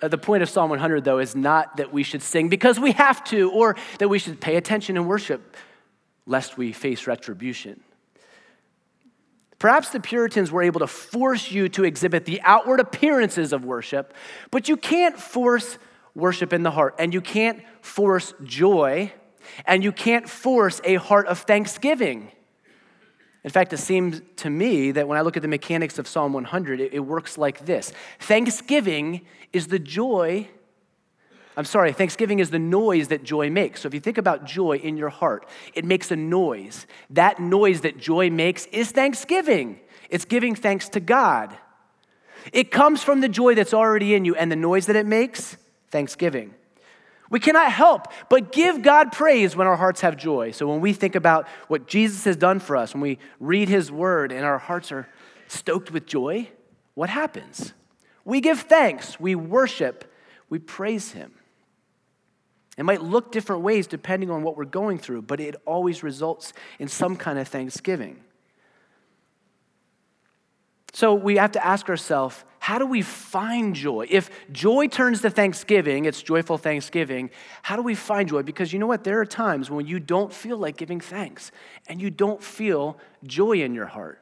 Uh, 0.02 0.08
the 0.08 0.18
point 0.18 0.44
of 0.44 0.50
Psalm 0.50 0.70
100, 0.70 1.04
though, 1.04 1.20
is 1.20 1.36
not 1.36 1.78
that 1.78 1.92
we 1.92 2.04
should 2.04 2.22
sing 2.22 2.48
because 2.48 2.80
we 2.80 2.94
have 2.94 3.24
to, 3.26 3.52
or 3.52 3.76
that 4.00 4.08
we 4.08 4.18
should 4.18 4.40
pay 4.40 4.56
attention 4.56 4.96
and 4.96 5.08
worship, 5.08 5.58
lest 6.26 6.58
we 6.58 6.72
face 6.72 7.06
retribution. 7.06 7.82
Perhaps 9.58 9.90
the 9.90 10.00
Puritans 10.00 10.52
were 10.52 10.64
able 10.64 10.80
to 10.80 10.88
force 10.88 11.52
you 11.52 11.68
to 11.70 11.84
exhibit 11.84 12.24
the 12.24 12.42
outward 12.44 12.80
appearances 12.80 13.52
of 13.52 13.66
worship, 13.66 14.14
but 14.52 14.70
you 14.70 14.78
can't 14.78 15.20
force 15.20 15.78
worship 16.16 16.54
in 16.54 16.64
the 16.64 16.72
heart, 16.72 16.96
and 16.98 17.14
you 17.14 17.20
can't 17.20 17.62
force 17.82 18.34
joy, 18.44 19.12
and 19.66 19.84
you 19.84 19.92
can't 19.92 20.30
force 20.30 20.80
a 20.86 20.96
heart 20.96 21.28
of 21.28 21.40
thanksgiving. 21.40 22.32
In 23.50 23.52
fact, 23.52 23.74
it 23.74 23.78
seems 23.78 24.22
to 24.36 24.50
me 24.52 24.92
that 24.92 25.08
when 25.08 25.18
I 25.18 25.22
look 25.22 25.36
at 25.36 25.42
the 25.42 25.48
mechanics 25.48 25.98
of 25.98 26.08
Psalm 26.08 26.34
100, 26.34 26.80
it, 26.80 26.94
it 26.94 27.00
works 27.00 27.36
like 27.36 27.66
this 27.66 27.92
Thanksgiving 28.20 29.22
is 29.52 29.70
the 29.70 29.80
joy. 29.80 30.48
I'm 31.58 31.66
sorry, 31.66 31.92
thanksgiving 31.92 32.38
is 32.38 32.52
the 32.52 32.60
noise 32.60 33.08
that 33.08 33.24
joy 33.24 33.50
makes. 33.50 33.82
So 33.82 33.88
if 33.88 33.96
you 33.96 34.00
think 34.02 34.20
about 34.20 34.46
joy 34.46 34.78
in 34.78 34.98
your 34.98 35.10
heart, 35.10 35.48
it 35.74 35.84
makes 35.84 36.12
a 36.12 36.16
noise. 36.16 36.86
That 37.10 37.40
noise 37.40 37.82
that 37.82 37.98
joy 37.98 38.30
makes 38.30 38.68
is 38.68 38.92
thanksgiving. 38.92 39.80
It's 40.12 40.26
giving 40.26 40.54
thanks 40.54 40.88
to 40.90 41.00
God. 41.00 41.58
It 42.54 42.70
comes 42.70 43.02
from 43.02 43.20
the 43.22 43.30
joy 43.30 43.56
that's 43.56 43.74
already 43.74 44.14
in 44.14 44.26
you, 44.26 44.36
and 44.36 44.52
the 44.52 44.58
noise 44.58 44.86
that 44.86 44.96
it 44.96 45.08
makes, 45.08 45.58
thanksgiving. 45.90 46.54
We 47.30 47.40
cannot 47.40 47.72
help 47.72 48.08
but 48.30 48.52
give 48.52 48.82
God 48.82 49.12
praise 49.12 49.56
when 49.56 49.68
our 49.68 49.76
hearts 49.76 50.02
have 50.02 50.18
joy. 50.18 50.52
So 50.52 50.68
when 50.68 50.82
we 50.82 50.94
think 50.94 51.16
about 51.16 51.48
what 51.68 51.88
Jesus 51.88 52.24
has 52.26 52.36
done 52.36 52.60
for 52.60 52.76
us, 52.76 52.94
when 52.94 53.02
we 53.02 53.20
read 53.40 53.70
his 53.70 53.92
word 53.92 54.32
and 54.32 54.44
our 54.44 54.58
hearts 54.58 54.92
are 54.92 55.08
stoked 55.48 55.92
with 55.92 56.06
joy, 56.06 56.50
what 56.96 57.10
happens? 57.10 57.74
We 58.26 58.42
give 58.42 58.62
thanks, 58.62 59.20
we 59.20 59.36
worship, 59.36 60.12
we 60.50 60.60
praise 60.60 61.12
him. 61.12 61.34
It 62.78 62.84
might 62.84 63.02
look 63.02 63.32
different 63.32 63.62
ways 63.62 63.88
depending 63.88 64.32
on 64.32 64.42
what 64.42 64.56
we're 64.56 64.66
going 64.66 64.98
through, 65.00 65.24
but 65.24 65.40
it 65.40 65.56
always 65.66 66.02
results 66.02 66.54
in 66.80 66.88
some 66.88 67.16
kind 67.16 67.38
of 67.38 67.48
thanksgiving. 67.48 68.22
So 70.94 71.14
we 71.14 71.38
have 71.38 71.52
to 71.52 71.66
ask 71.66 71.90
ourselves 71.90 72.44
how 72.60 72.78
do 72.78 72.86
we 72.86 73.02
find 73.02 73.76
joy? 73.76 74.06
If 74.10 74.30
joy 74.52 74.88
turns 74.88 75.22
to 75.22 75.30
thanksgiving, 75.30 76.06
it's 76.06 76.22
joyful 76.22 76.58
thanksgiving, 76.58 77.30
how 77.62 77.76
do 77.76 77.82
we 77.82 77.96
find 77.96 78.30
joy? 78.30 78.44
Because 78.44 78.74
you 78.74 78.80
know 78.80 78.88
what? 78.88 79.04
There 79.04 79.20
are 79.20 79.26
times 79.26 79.72
when 79.72 79.88
you 79.88 80.00
don't 80.00 80.32
feel 80.32 80.58
like 80.58 80.78
giving 80.78 81.00
thanks 81.00 81.52
and 81.88 82.02
you 82.02 82.10
don't 82.10 82.44
feel 82.44 82.98
joy 83.24 83.62
in 83.62 83.74
your 83.74 83.86
heart. 83.86 84.22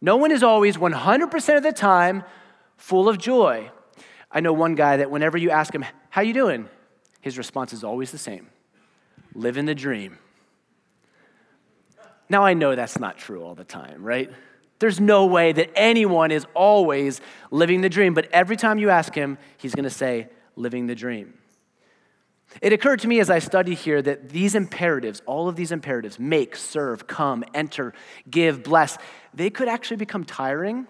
No 0.00 0.16
one 0.16 0.30
is 0.30 0.42
always 0.42 0.76
100% 0.76 1.56
of 1.56 1.62
the 1.62 1.72
time 1.72 2.24
full 2.76 3.08
of 3.08 3.18
joy. 3.18 3.70
I 4.30 4.40
know 4.40 4.52
one 4.52 4.74
guy 4.74 4.96
that 4.96 5.10
whenever 5.10 5.36
you 5.36 5.50
ask 5.50 5.74
him, 5.74 5.84
How 6.10 6.22
you 6.22 6.32
doing? 6.32 6.68
His 7.20 7.38
response 7.38 7.72
is 7.72 7.84
always 7.84 8.10
the 8.10 8.18
same 8.18 8.48
living 9.34 9.64
the 9.64 9.74
dream. 9.74 10.18
Now, 12.28 12.44
I 12.44 12.54
know 12.54 12.74
that's 12.74 12.98
not 12.98 13.18
true 13.18 13.42
all 13.44 13.54
the 13.54 13.64
time, 13.64 14.02
right? 14.02 14.30
There's 14.82 14.98
no 14.98 15.26
way 15.26 15.52
that 15.52 15.70
anyone 15.76 16.32
is 16.32 16.44
always 16.54 17.20
living 17.52 17.82
the 17.82 17.88
dream, 17.88 18.14
but 18.14 18.28
every 18.32 18.56
time 18.56 18.80
you 18.80 18.90
ask 18.90 19.14
him, 19.14 19.38
he's 19.56 19.76
going 19.76 19.84
to 19.84 19.90
say, 19.90 20.26
living 20.56 20.88
the 20.88 20.96
dream. 20.96 21.34
It 22.60 22.72
occurred 22.72 22.98
to 23.02 23.06
me 23.06 23.20
as 23.20 23.30
I 23.30 23.38
studied 23.38 23.78
here 23.78 24.02
that 24.02 24.30
these 24.30 24.56
imperatives, 24.56 25.22
all 25.24 25.48
of 25.48 25.54
these 25.54 25.70
imperatives, 25.70 26.18
make, 26.18 26.56
serve, 26.56 27.06
come, 27.06 27.44
enter, 27.54 27.94
give, 28.28 28.64
bless, 28.64 28.98
they 29.32 29.50
could 29.50 29.68
actually 29.68 29.98
become 29.98 30.24
tiring, 30.24 30.88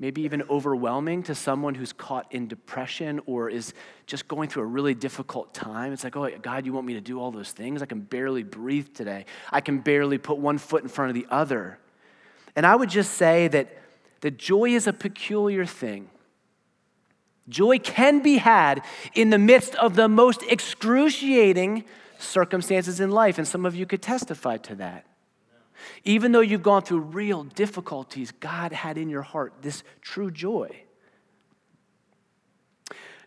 maybe 0.00 0.22
even 0.22 0.42
overwhelming 0.50 1.22
to 1.22 1.34
someone 1.36 1.76
who's 1.76 1.92
caught 1.92 2.26
in 2.32 2.48
depression 2.48 3.20
or 3.26 3.48
is 3.48 3.72
just 4.08 4.26
going 4.26 4.48
through 4.48 4.64
a 4.64 4.66
really 4.66 4.94
difficult 4.94 5.54
time. 5.54 5.92
It's 5.92 6.02
like, 6.02 6.16
oh, 6.16 6.28
God, 6.42 6.66
you 6.66 6.72
want 6.72 6.88
me 6.88 6.94
to 6.94 7.00
do 7.00 7.20
all 7.20 7.30
those 7.30 7.52
things? 7.52 7.82
I 7.82 7.86
can 7.86 8.00
barely 8.00 8.42
breathe 8.42 8.94
today. 8.94 9.26
I 9.52 9.60
can 9.60 9.78
barely 9.78 10.18
put 10.18 10.38
one 10.38 10.58
foot 10.58 10.82
in 10.82 10.88
front 10.88 11.10
of 11.10 11.14
the 11.14 11.28
other. 11.32 11.78
And 12.56 12.66
I 12.66 12.74
would 12.74 12.88
just 12.88 13.12
say 13.12 13.48
that, 13.48 13.68
that 14.22 14.38
joy 14.38 14.70
is 14.70 14.86
a 14.86 14.92
peculiar 14.92 15.66
thing. 15.66 16.08
Joy 17.48 17.78
can 17.78 18.22
be 18.22 18.38
had 18.38 18.82
in 19.14 19.30
the 19.30 19.38
midst 19.38 19.76
of 19.76 19.94
the 19.94 20.08
most 20.08 20.42
excruciating 20.48 21.84
circumstances 22.18 22.98
in 22.98 23.10
life, 23.10 23.38
and 23.38 23.46
some 23.46 23.66
of 23.66 23.76
you 23.76 23.86
could 23.86 24.02
testify 24.02 24.56
to 24.56 24.74
that. 24.76 25.06
Even 26.04 26.32
though 26.32 26.40
you've 26.40 26.62
gone 26.62 26.82
through 26.82 27.00
real 27.00 27.44
difficulties, 27.44 28.32
God 28.32 28.72
had 28.72 28.96
in 28.96 29.10
your 29.10 29.22
heart 29.22 29.52
this 29.60 29.84
true 30.00 30.30
joy. 30.30 30.82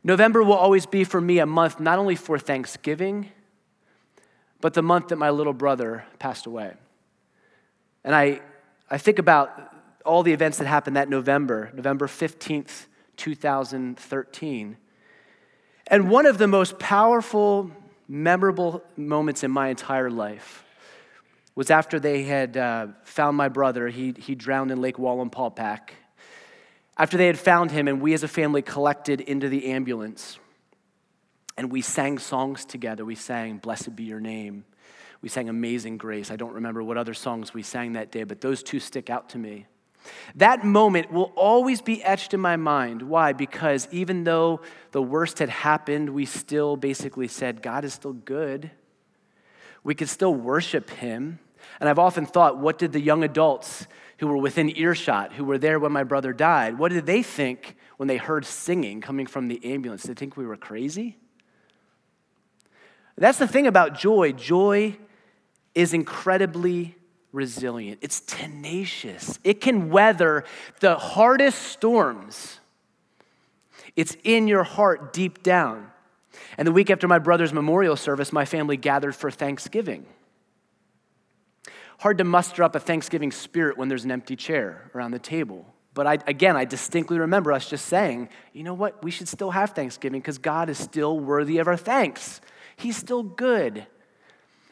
November 0.04 0.44
will 0.44 0.54
always 0.54 0.86
be 0.86 1.04
for 1.04 1.22
me 1.22 1.40
a 1.40 1.46
month 1.46 1.80
not 1.80 2.00
only 2.00 2.16
for 2.16 2.40
Thanksgiving, 2.40 3.30
but 4.62 4.74
the 4.74 4.82
month 4.82 5.10
that 5.10 5.18
my 5.18 5.30
little 5.30 5.54
brother 5.54 6.06
passed 6.18 6.46
away. 6.46 6.74
And 8.04 8.16
I, 8.16 8.42
I 8.92 8.98
think 8.98 9.20
about 9.20 9.74
all 10.04 10.24
the 10.24 10.34
events 10.34 10.58
that 10.58 10.66
happened 10.66 10.96
that 10.96 11.10
November, 11.10 11.70
November 11.74 12.08
15th, 12.08 12.88
2013. 13.18 14.78
And 15.88 16.10
one 16.10 16.26
of 16.26 16.38
the 16.38 16.48
most 16.48 16.80
powerful, 16.80 17.72
memorable 18.08 18.84
moments 18.98 19.44
in 19.44 19.52
my 19.52 19.68
entire 19.68 20.10
life 20.10 20.64
was 21.54 21.70
after 21.70 22.00
they 22.00 22.24
had 22.24 22.58
uh, 22.58 22.88
found 23.04 23.38
my 23.38 23.50
brother. 23.50 23.90
He, 23.90 24.16
he 24.18 24.34
drowned 24.34 24.72
in 24.72 24.82
Lake 24.82 24.98
Wallenpaupack. 24.98 25.90
After 26.98 27.18
they 27.18 27.28
had 27.28 27.38
found 27.38 27.72
him, 27.72 27.88
and 27.88 28.02
we 28.02 28.14
as 28.14 28.24
a 28.24 28.28
family 28.28 28.62
collected 28.62 29.22
into 29.22 29.50
the 29.50 29.68
ambulance, 29.68 30.40
and 31.58 31.72
we 31.72 31.82
sang 31.82 32.18
songs 32.18 32.66
together. 32.66 33.06
We 33.06 33.16
sang, 33.16 33.58
Blessed 33.58 33.96
be 33.96 34.04
your 34.04 34.20
name. 34.20 34.64
We 35.22 35.30
sang 35.30 35.50
Amazing 35.50 35.98
Grace. 35.98 36.32
I 36.32 36.36
don't 36.36 36.54
remember 36.54 36.82
what 36.82 36.98
other 36.98 37.14
songs 37.14 37.54
we 37.54 37.62
sang 37.62 37.94
that 37.94 38.12
day, 38.12 38.24
but 38.24 38.42
those 38.42 38.64
two 38.64 38.80
stick 38.80 39.10
out 39.10 39.30
to 39.30 39.38
me. 39.38 39.66
That 40.36 40.64
moment 40.64 41.12
will 41.12 41.34
always 41.36 41.82
be 41.82 42.02
etched 42.04 42.34
in 42.34 42.40
my 42.40 42.56
mind. 42.56 43.02
Why? 43.02 43.34
Because 43.34 43.88
even 43.92 44.24
though 44.24 44.62
the 44.92 45.02
worst 45.02 45.40
had 45.40 45.50
happened, 45.50 46.10
we 46.10 46.26
still 46.26 46.78
basically 46.78 47.28
said, 47.28 47.62
God 47.62 47.84
is 47.84 47.94
still 47.94 48.14
good. 48.14 48.72
We 49.84 49.96
could 49.96 50.10
still 50.10 50.34
worship 50.34 50.90
Him. 50.90 51.40
And 51.80 51.90
I've 51.90 52.00
often 52.00 52.26
thought, 52.26 52.58
what 52.58 52.78
did 52.78 52.94
the 52.94 53.02
young 53.02 53.24
adults 53.24 53.88
who 54.20 54.28
were 54.28 54.38
within 54.38 54.76
earshot, 54.78 55.34
who 55.34 55.44
were 55.44 55.58
there 55.58 55.80
when 55.80 55.92
my 55.92 56.04
brother 56.04 56.34
died, 56.34 56.78
what 56.78 56.92
did 56.92 57.06
they 57.06 57.24
think 57.24 57.76
when 57.98 58.08
they 58.08 58.18
heard 58.18 58.46
singing 58.46 59.02
coming 59.02 59.28
from 59.28 59.48
the 59.48 59.64
ambulance? 59.66 60.04
Did 60.04 60.16
they 60.16 60.20
think 60.20 60.38
we 60.38 60.46
were 60.46 60.58
crazy? 60.58 61.18
That's 63.18 63.38
the 63.38 63.48
thing 63.48 63.68
about 63.68 63.98
joy. 63.98 64.32
Joy 64.32 64.98
is 65.80 65.94
incredibly 65.94 66.96
resilient, 67.32 68.00
it's 68.02 68.20
tenacious, 68.22 69.40
it 69.44 69.62
can 69.62 69.90
weather 69.90 70.44
the 70.80 70.96
hardest 70.98 71.62
storms. 71.64 72.60
It's 73.96 74.16
in 74.24 74.48
your 74.48 74.64
heart 74.64 75.14
deep 75.14 75.44
down. 75.44 75.90
And 76.58 76.68
the 76.68 76.72
week 76.72 76.90
after 76.90 77.08
my 77.08 77.20
brother's 77.20 77.52
memorial 77.52 77.96
service, 77.96 78.32
my 78.32 78.46
family 78.46 78.78
gathered 78.78 79.16
for 79.16 79.32
Thanksgiving. 79.32 80.06
Hard 82.00 82.18
to 82.20 82.24
muster 82.24 82.64
up 82.64 82.76
a 82.76 82.80
Thanksgiving 82.80 83.32
spirit 83.32 83.78
when 83.78 83.90
there's 83.90 84.06
an 84.06 84.12
empty 84.12 84.36
chair 84.36 84.90
around 84.96 85.12
the 85.12 85.20
table. 85.20 85.66
But 85.94 86.08
I, 86.08 86.18
again, 86.28 86.56
I 86.56 86.66
distinctly 86.66 87.20
remember 87.20 87.52
us 87.52 87.70
just 87.70 87.88
saying, 87.88 88.30
you 88.54 88.64
know 88.64 88.74
what? 88.74 89.04
We 89.04 89.12
should 89.12 89.28
still 89.28 89.52
have 89.52 89.72
Thanksgiving 89.72 90.22
because 90.22 90.38
God 90.38 90.70
is 90.70 90.78
still 90.78 91.20
worthy 91.20 91.58
of 91.58 91.68
our 91.68 91.78
thanks. 91.78 92.42
He's 92.78 92.96
still 92.96 93.24
good. 93.24 93.86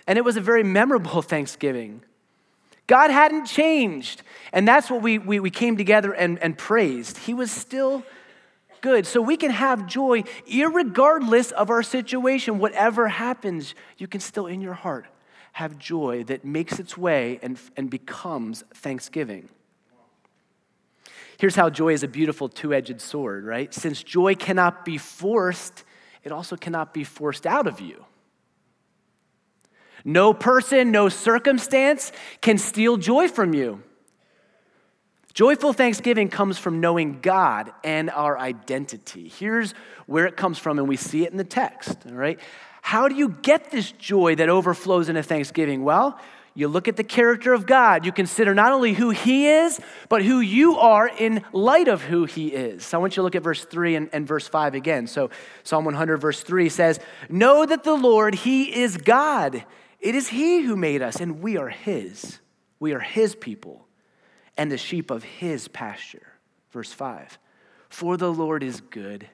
And 0.08 0.18
it 0.18 0.24
was 0.24 0.38
a 0.38 0.42
very 0.42 0.64
memorable 0.64 1.22
Thanksgiving. 1.22 2.02
God 2.88 3.12
hadn't 3.12 3.46
changed. 3.46 4.24
And 4.54 4.68
that's 4.68 4.90
what 4.90 5.02
we, 5.02 5.18
we, 5.18 5.40
we 5.40 5.50
came 5.52 5.76
together 5.76 6.14
and, 6.14 6.40
and 6.40 6.58
praised. 6.58 7.18
He 7.18 7.34
was 7.34 7.52
still 7.52 8.04
good. 8.82 9.06
So 9.06 9.22
we 9.22 9.36
can 9.36 9.52
have 9.52 9.86
joy 9.86 10.24
regardless 10.50 11.52
of 11.52 11.70
our 11.70 11.84
situation. 11.84 12.60
Whatever 12.60 13.10
happens, 13.10 13.76
you 13.98 14.08
can 14.08 14.22
still 14.22 14.48
in 14.48 14.62
your 14.62 14.74
heart 14.74 15.06
have 15.54 15.78
joy 15.78 16.24
that 16.26 16.46
makes 16.46 16.80
its 16.80 16.98
way 16.98 17.40
and, 17.42 17.60
and 17.76 17.90
becomes 17.90 18.64
thanksgiving. 18.76 19.50
Here's 21.38 21.56
how 21.56 21.70
joy 21.70 21.94
is 21.94 22.04
a 22.04 22.08
beautiful 22.08 22.48
two 22.48 22.74
edged 22.74 23.02
sword, 23.02 23.46
right? 23.46 23.74
Since 23.74 24.04
joy 24.04 24.36
cannot 24.36 24.86
be 24.86 24.98
forced, 24.98 25.84
it 26.24 26.32
also 26.32 26.56
cannot 26.56 26.94
be 26.94 27.04
forced 27.04 27.46
out 27.46 27.68
of 27.68 27.82
you. 27.82 28.06
No 30.08 30.34
person, 30.34 30.90
no 30.90 31.10
circumstance 31.10 32.14
can 32.40 32.58
steal 32.58 32.96
joy 32.96 33.28
from 33.28 33.54
you. 33.54 33.84
Joyful 35.34 35.74
thanksgiving 35.74 36.30
comes 36.30 36.58
from 36.58 36.80
knowing 36.80 37.20
God 37.20 37.74
and 37.84 38.10
our 38.10 38.40
identity. 38.40 39.28
Here's 39.28 39.74
where 40.06 40.26
it 40.26 40.38
comes 40.38 40.58
from, 40.58 40.80
and 40.80 40.88
we 40.88 40.96
see 40.96 41.26
it 41.26 41.32
in 41.32 41.38
the 41.38 41.44
text, 41.44 41.98
all 42.08 42.14
right? 42.14 42.40
How 42.82 43.10
do 43.10 43.16
you 43.16 43.36
get 43.42 43.70
this 43.70 43.92
joy 43.92 44.36
that 44.36 44.48
overflows 44.48 45.10
into 45.10 45.24
thanksgiving? 45.24 45.84
Well, 45.84 46.18
you 46.56 46.70
look 46.70 46.88
at 46.88 46.96
the 46.96 47.04
character 47.04 47.52
of 47.54 47.66
God. 47.66 48.06
You 48.06 48.14
consider 48.14 48.56
not 48.56 48.72
only 48.72 48.94
who 48.94 49.10
He 49.10 49.48
is, 49.48 49.78
but 50.08 50.24
who 50.24 50.40
you 50.40 50.78
are 50.78 51.10
in 51.10 51.44
light 51.52 51.90
of 51.90 52.02
who 52.02 52.24
He 52.24 52.48
is. 52.48 52.86
So 52.86 52.98
I 52.98 53.02
want 53.02 53.12
you 53.12 53.16
to 53.18 53.24
look 53.24 53.36
at 53.36 53.44
verse 53.44 53.66
3 53.66 53.96
and, 53.96 54.10
and 54.14 54.26
verse 54.26 54.48
5 54.48 54.74
again. 54.74 55.06
So 55.06 55.32
Psalm 55.64 55.84
100, 55.84 56.16
verse 56.16 56.42
3 56.44 56.70
says, 56.70 57.02
Know 57.28 57.66
that 57.66 57.84
the 57.84 57.94
Lord, 57.94 58.36
He 58.36 58.74
is 58.74 58.96
God. 58.96 59.66
It 60.00 60.16
is 60.16 60.30
He 60.30 60.62
who 60.62 60.76
made 60.76 61.02
us, 61.02 61.20
and 61.20 61.42
we 61.42 61.58
are 61.58 61.70
His. 61.70 62.40
We 62.80 62.94
are 62.94 63.00
His 63.00 63.36
people 63.36 63.88
and 64.58 64.72
the 64.72 64.78
sheep 64.78 65.12
of 65.12 65.24
His 65.24 65.68
pasture. 65.68 66.34
Verse 66.72 66.92
5 66.92 67.38
For 67.90 68.18
the 68.18 68.32
Lord 68.32 68.64
is 68.64 68.82
good. 68.82 69.28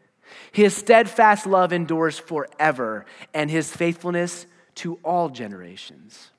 His 0.52 0.76
steadfast 0.76 1.46
love 1.46 1.74
endures 1.74 2.18
forever, 2.18 3.06
and 3.34 3.52
His 3.52 3.74
faithfulness 3.74 4.46
to 4.76 5.00
all 5.04 5.30
generations. 5.30 6.32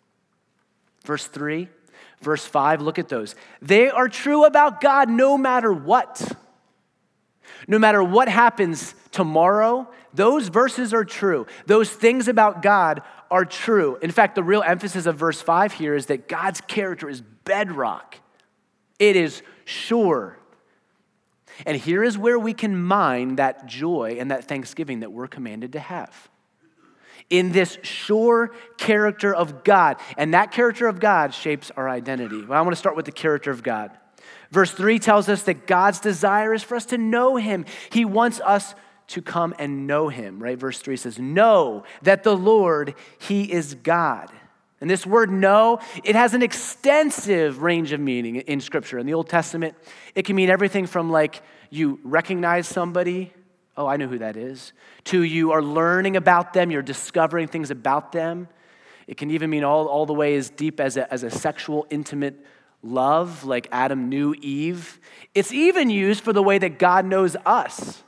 Verse 1.05 1.27
3, 1.27 1.69
verse 2.23 2.45
5, 2.47 2.81
look 2.81 2.99
at 2.99 3.09
those. 3.09 3.35
They 3.61 3.91
are 3.91 4.09
true 4.09 4.45
about 4.45 4.81
God 4.81 5.11
no 5.11 5.37
matter 5.37 5.73
what. 5.73 6.37
No 7.69 7.79
matter 7.79 8.03
what 8.03 8.29
happens 8.29 8.95
tomorrow, 9.11 9.89
those 10.15 10.49
verses 10.49 10.95
are 10.95 11.05
true. 11.05 11.47
Those 11.67 11.91
things 11.91 12.29
about 12.29 12.63
God 12.63 13.03
are 13.31 13.45
true. 13.45 13.99
In 14.01 14.11
fact, 14.11 14.37
the 14.37 14.45
real 14.45 14.63
emphasis 14.63 15.07
of 15.07 15.17
verse 15.17 15.41
5 15.41 15.73
here 15.73 15.95
is 15.95 16.07
that 16.07 16.29
God's 16.29 16.61
character 16.61 17.09
is 17.09 17.21
bedrock, 17.21 18.17
it 18.99 19.17
is 19.17 19.43
sure. 19.65 20.39
And 21.67 21.77
here 21.77 22.03
is 22.03 22.19
where 22.19 22.39
we 22.39 22.53
can 22.53 22.83
mine 22.83 23.37
that 23.37 23.67
joy 23.67 24.17
and 24.19 24.31
that 24.31 24.47
thanksgiving 24.47 25.01
that 25.01 25.13
we're 25.13 25.29
commanded 25.29 25.73
to 25.75 25.81
have. 25.81 26.29
In 27.31 27.53
this 27.53 27.79
sure 27.83 28.53
character 28.77 29.33
of 29.33 29.63
God. 29.63 29.99
And 30.19 30.35
that 30.35 30.51
character 30.51 30.89
of 30.89 30.99
God 30.99 31.33
shapes 31.33 31.71
our 31.77 31.89
identity. 31.89 32.45
Well, 32.45 32.59
I 32.59 32.63
want 32.63 32.73
to 32.73 32.79
start 32.79 32.97
with 32.97 33.07
the 33.07 33.13
character 33.13 33.53
of 33.53 33.63
God. 33.63 33.93
Verse 34.51 34.73
3 34.73 34.99
tells 34.99 35.29
us 35.29 35.45
that 35.45 35.67
God's 35.67 36.01
desire 36.01 36.53
is 36.55 36.63
for 36.63 36.75
us 36.75 36.87
to 36.87 36.99
know 36.99 37.37
Him. 37.37 37.65
He 37.91 38.05
wants 38.05 38.41
us 38.41 38.75
to 39.09 39.23
come 39.23 39.55
and 39.59 39.87
know 39.87 40.09
Him, 40.09 40.43
right? 40.43 40.59
Verse 40.59 40.79
3 40.79 40.97
says, 40.97 41.19
Know 41.19 41.85
that 42.03 42.23
the 42.23 42.37
Lord, 42.37 42.95
He 43.19 43.51
is 43.51 43.75
God. 43.75 44.31
And 44.81 44.91
this 44.91 45.07
word 45.07 45.31
know, 45.31 45.81
it 46.03 46.15
has 46.15 46.35
an 46.35 46.43
extensive 46.43 47.63
range 47.63 47.93
of 47.93 48.01
meaning 48.01 48.37
in 48.37 48.61
Scripture. 48.61 48.99
In 48.99 49.07
the 49.07 49.15
Old 49.15 49.29
Testament, 49.29 49.75
it 50.15 50.25
can 50.25 50.37
mean 50.37 50.51
everything 50.51 50.87
from 50.87 51.11
like 51.11 51.43
you 51.71 52.01
recognize 52.03 52.67
somebody, 52.67 53.33
oh, 53.77 53.87
I 53.87 53.97
know 53.97 54.09
who 54.09 54.19
that 54.19 54.37
is, 54.37 54.73
to 55.05 55.23
you 55.23 55.53
are 55.53 55.63
learning 55.63 56.17
about 56.17 56.53
them, 56.53 56.71
you're 56.71 56.83
discovering 56.83 57.49
things 57.49 57.71
about 57.71 58.13
them. 58.13 58.49
It 59.07 59.17
can 59.17 59.31
even 59.31 59.51
mean 59.51 59.65
all, 59.65 59.87
all 59.87 60.07
the 60.07 60.15
way 60.15 60.37
as 60.37 60.51
deep 60.51 60.81
as 60.81 60.97
a, 60.97 61.11
as 61.13 61.23
a 61.23 61.31
sexual, 61.31 61.87
intimate 61.91 62.45
love, 62.83 63.45
like 63.45 63.69
Adam 63.73 64.09
knew 64.09 64.35
Eve. 64.41 65.01
It's 65.35 65.53
even 65.53 65.91
used 65.91 66.23
for 66.23 66.33
the 66.33 66.43
way 66.43 66.59
that 66.59 66.79
God 66.79 67.07
knows 67.07 67.37
us 67.47 68.03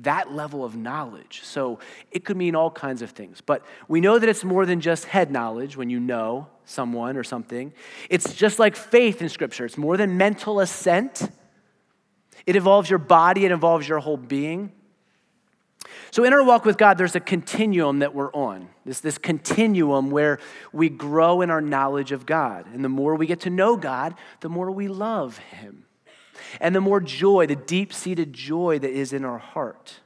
that 0.00 0.32
level 0.32 0.64
of 0.64 0.76
knowledge. 0.76 1.40
So 1.42 1.80
it 2.12 2.24
could 2.24 2.36
mean 2.36 2.54
all 2.54 2.70
kinds 2.70 3.02
of 3.02 3.10
things. 3.10 3.40
But 3.40 3.64
we 3.88 4.00
know 4.00 4.18
that 4.18 4.28
it's 4.28 4.44
more 4.44 4.64
than 4.64 4.80
just 4.80 5.06
head 5.06 5.30
knowledge 5.30 5.76
when 5.76 5.90
you 5.90 5.98
know 5.98 6.46
someone 6.64 7.16
or 7.16 7.24
something. 7.24 7.72
It's 8.08 8.34
just 8.34 8.58
like 8.58 8.76
faith 8.76 9.20
in 9.20 9.28
Scripture, 9.28 9.64
it's 9.64 9.78
more 9.78 9.96
than 9.96 10.16
mental 10.16 10.60
assent. 10.60 11.30
It 12.46 12.56
involves 12.56 12.88
your 12.88 12.98
body, 12.98 13.44
it 13.44 13.52
involves 13.52 13.86
your 13.88 13.98
whole 13.98 14.16
being. 14.16 14.72
So, 16.10 16.24
in 16.24 16.32
our 16.32 16.42
walk 16.42 16.64
with 16.64 16.78
God, 16.78 16.96
there's 16.96 17.14
a 17.14 17.20
continuum 17.20 17.98
that 17.98 18.14
we're 18.14 18.32
on. 18.32 18.68
This, 18.86 19.00
this 19.00 19.18
continuum 19.18 20.10
where 20.10 20.38
we 20.72 20.88
grow 20.88 21.42
in 21.42 21.50
our 21.50 21.60
knowledge 21.60 22.12
of 22.12 22.24
God. 22.24 22.66
And 22.72 22.82
the 22.82 22.88
more 22.88 23.14
we 23.14 23.26
get 23.26 23.40
to 23.40 23.50
know 23.50 23.76
God, 23.76 24.14
the 24.40 24.48
more 24.48 24.70
we 24.70 24.88
love 24.88 25.36
Him 25.38 25.84
and 26.60 26.74
the 26.74 26.80
more 26.80 27.00
joy, 27.00 27.46
the 27.46 27.56
deep 27.56 27.92
seated 27.92 28.32
joy 28.32 28.78
that 28.78 28.90
is 28.90 29.12
in 29.12 29.24
our 29.24 29.38
heart. 29.38 30.00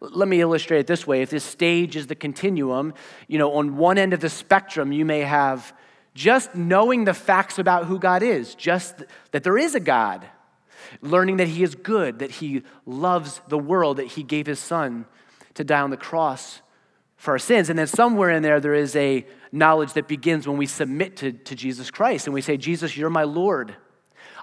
Let 0.00 0.28
me 0.28 0.40
illustrate 0.40 0.80
it 0.80 0.86
this 0.86 1.06
way. 1.06 1.22
If 1.22 1.30
this 1.30 1.44
stage 1.44 1.96
is 1.96 2.06
the 2.06 2.14
continuum, 2.14 2.94
you 3.28 3.38
know, 3.38 3.52
on 3.54 3.76
one 3.76 3.98
end 3.98 4.12
of 4.12 4.20
the 4.20 4.28
spectrum, 4.28 4.92
you 4.92 5.04
may 5.04 5.20
have 5.20 5.74
just 6.14 6.54
knowing 6.54 7.04
the 7.04 7.14
facts 7.14 7.58
about 7.58 7.86
who 7.86 7.98
God 7.98 8.22
is, 8.22 8.54
just 8.54 9.02
that 9.32 9.42
there 9.42 9.58
is 9.58 9.74
a 9.74 9.80
God, 9.80 10.24
learning 11.00 11.38
that 11.38 11.48
He 11.48 11.62
is 11.62 11.74
good, 11.74 12.20
that 12.20 12.30
He 12.30 12.62
loves 12.86 13.40
the 13.48 13.58
world, 13.58 13.96
that 13.96 14.06
He 14.06 14.22
gave 14.22 14.46
His 14.46 14.60
Son 14.60 15.06
to 15.54 15.64
die 15.64 15.80
on 15.80 15.90
the 15.90 15.96
cross 15.96 16.60
for 17.16 17.32
our 17.32 17.38
sins. 17.38 17.70
And 17.70 17.78
then 17.78 17.86
somewhere 17.86 18.30
in 18.30 18.42
there, 18.42 18.60
there 18.60 18.74
is 18.74 18.94
a 18.96 19.26
knowledge 19.50 19.94
that 19.94 20.08
begins 20.08 20.46
when 20.46 20.56
we 20.56 20.66
submit 20.66 21.16
to, 21.18 21.32
to 21.32 21.54
Jesus 21.54 21.90
Christ 21.90 22.26
and 22.26 22.34
we 22.34 22.40
say, 22.40 22.56
Jesus, 22.56 22.96
you're 22.96 23.10
my 23.10 23.22
Lord. 23.22 23.76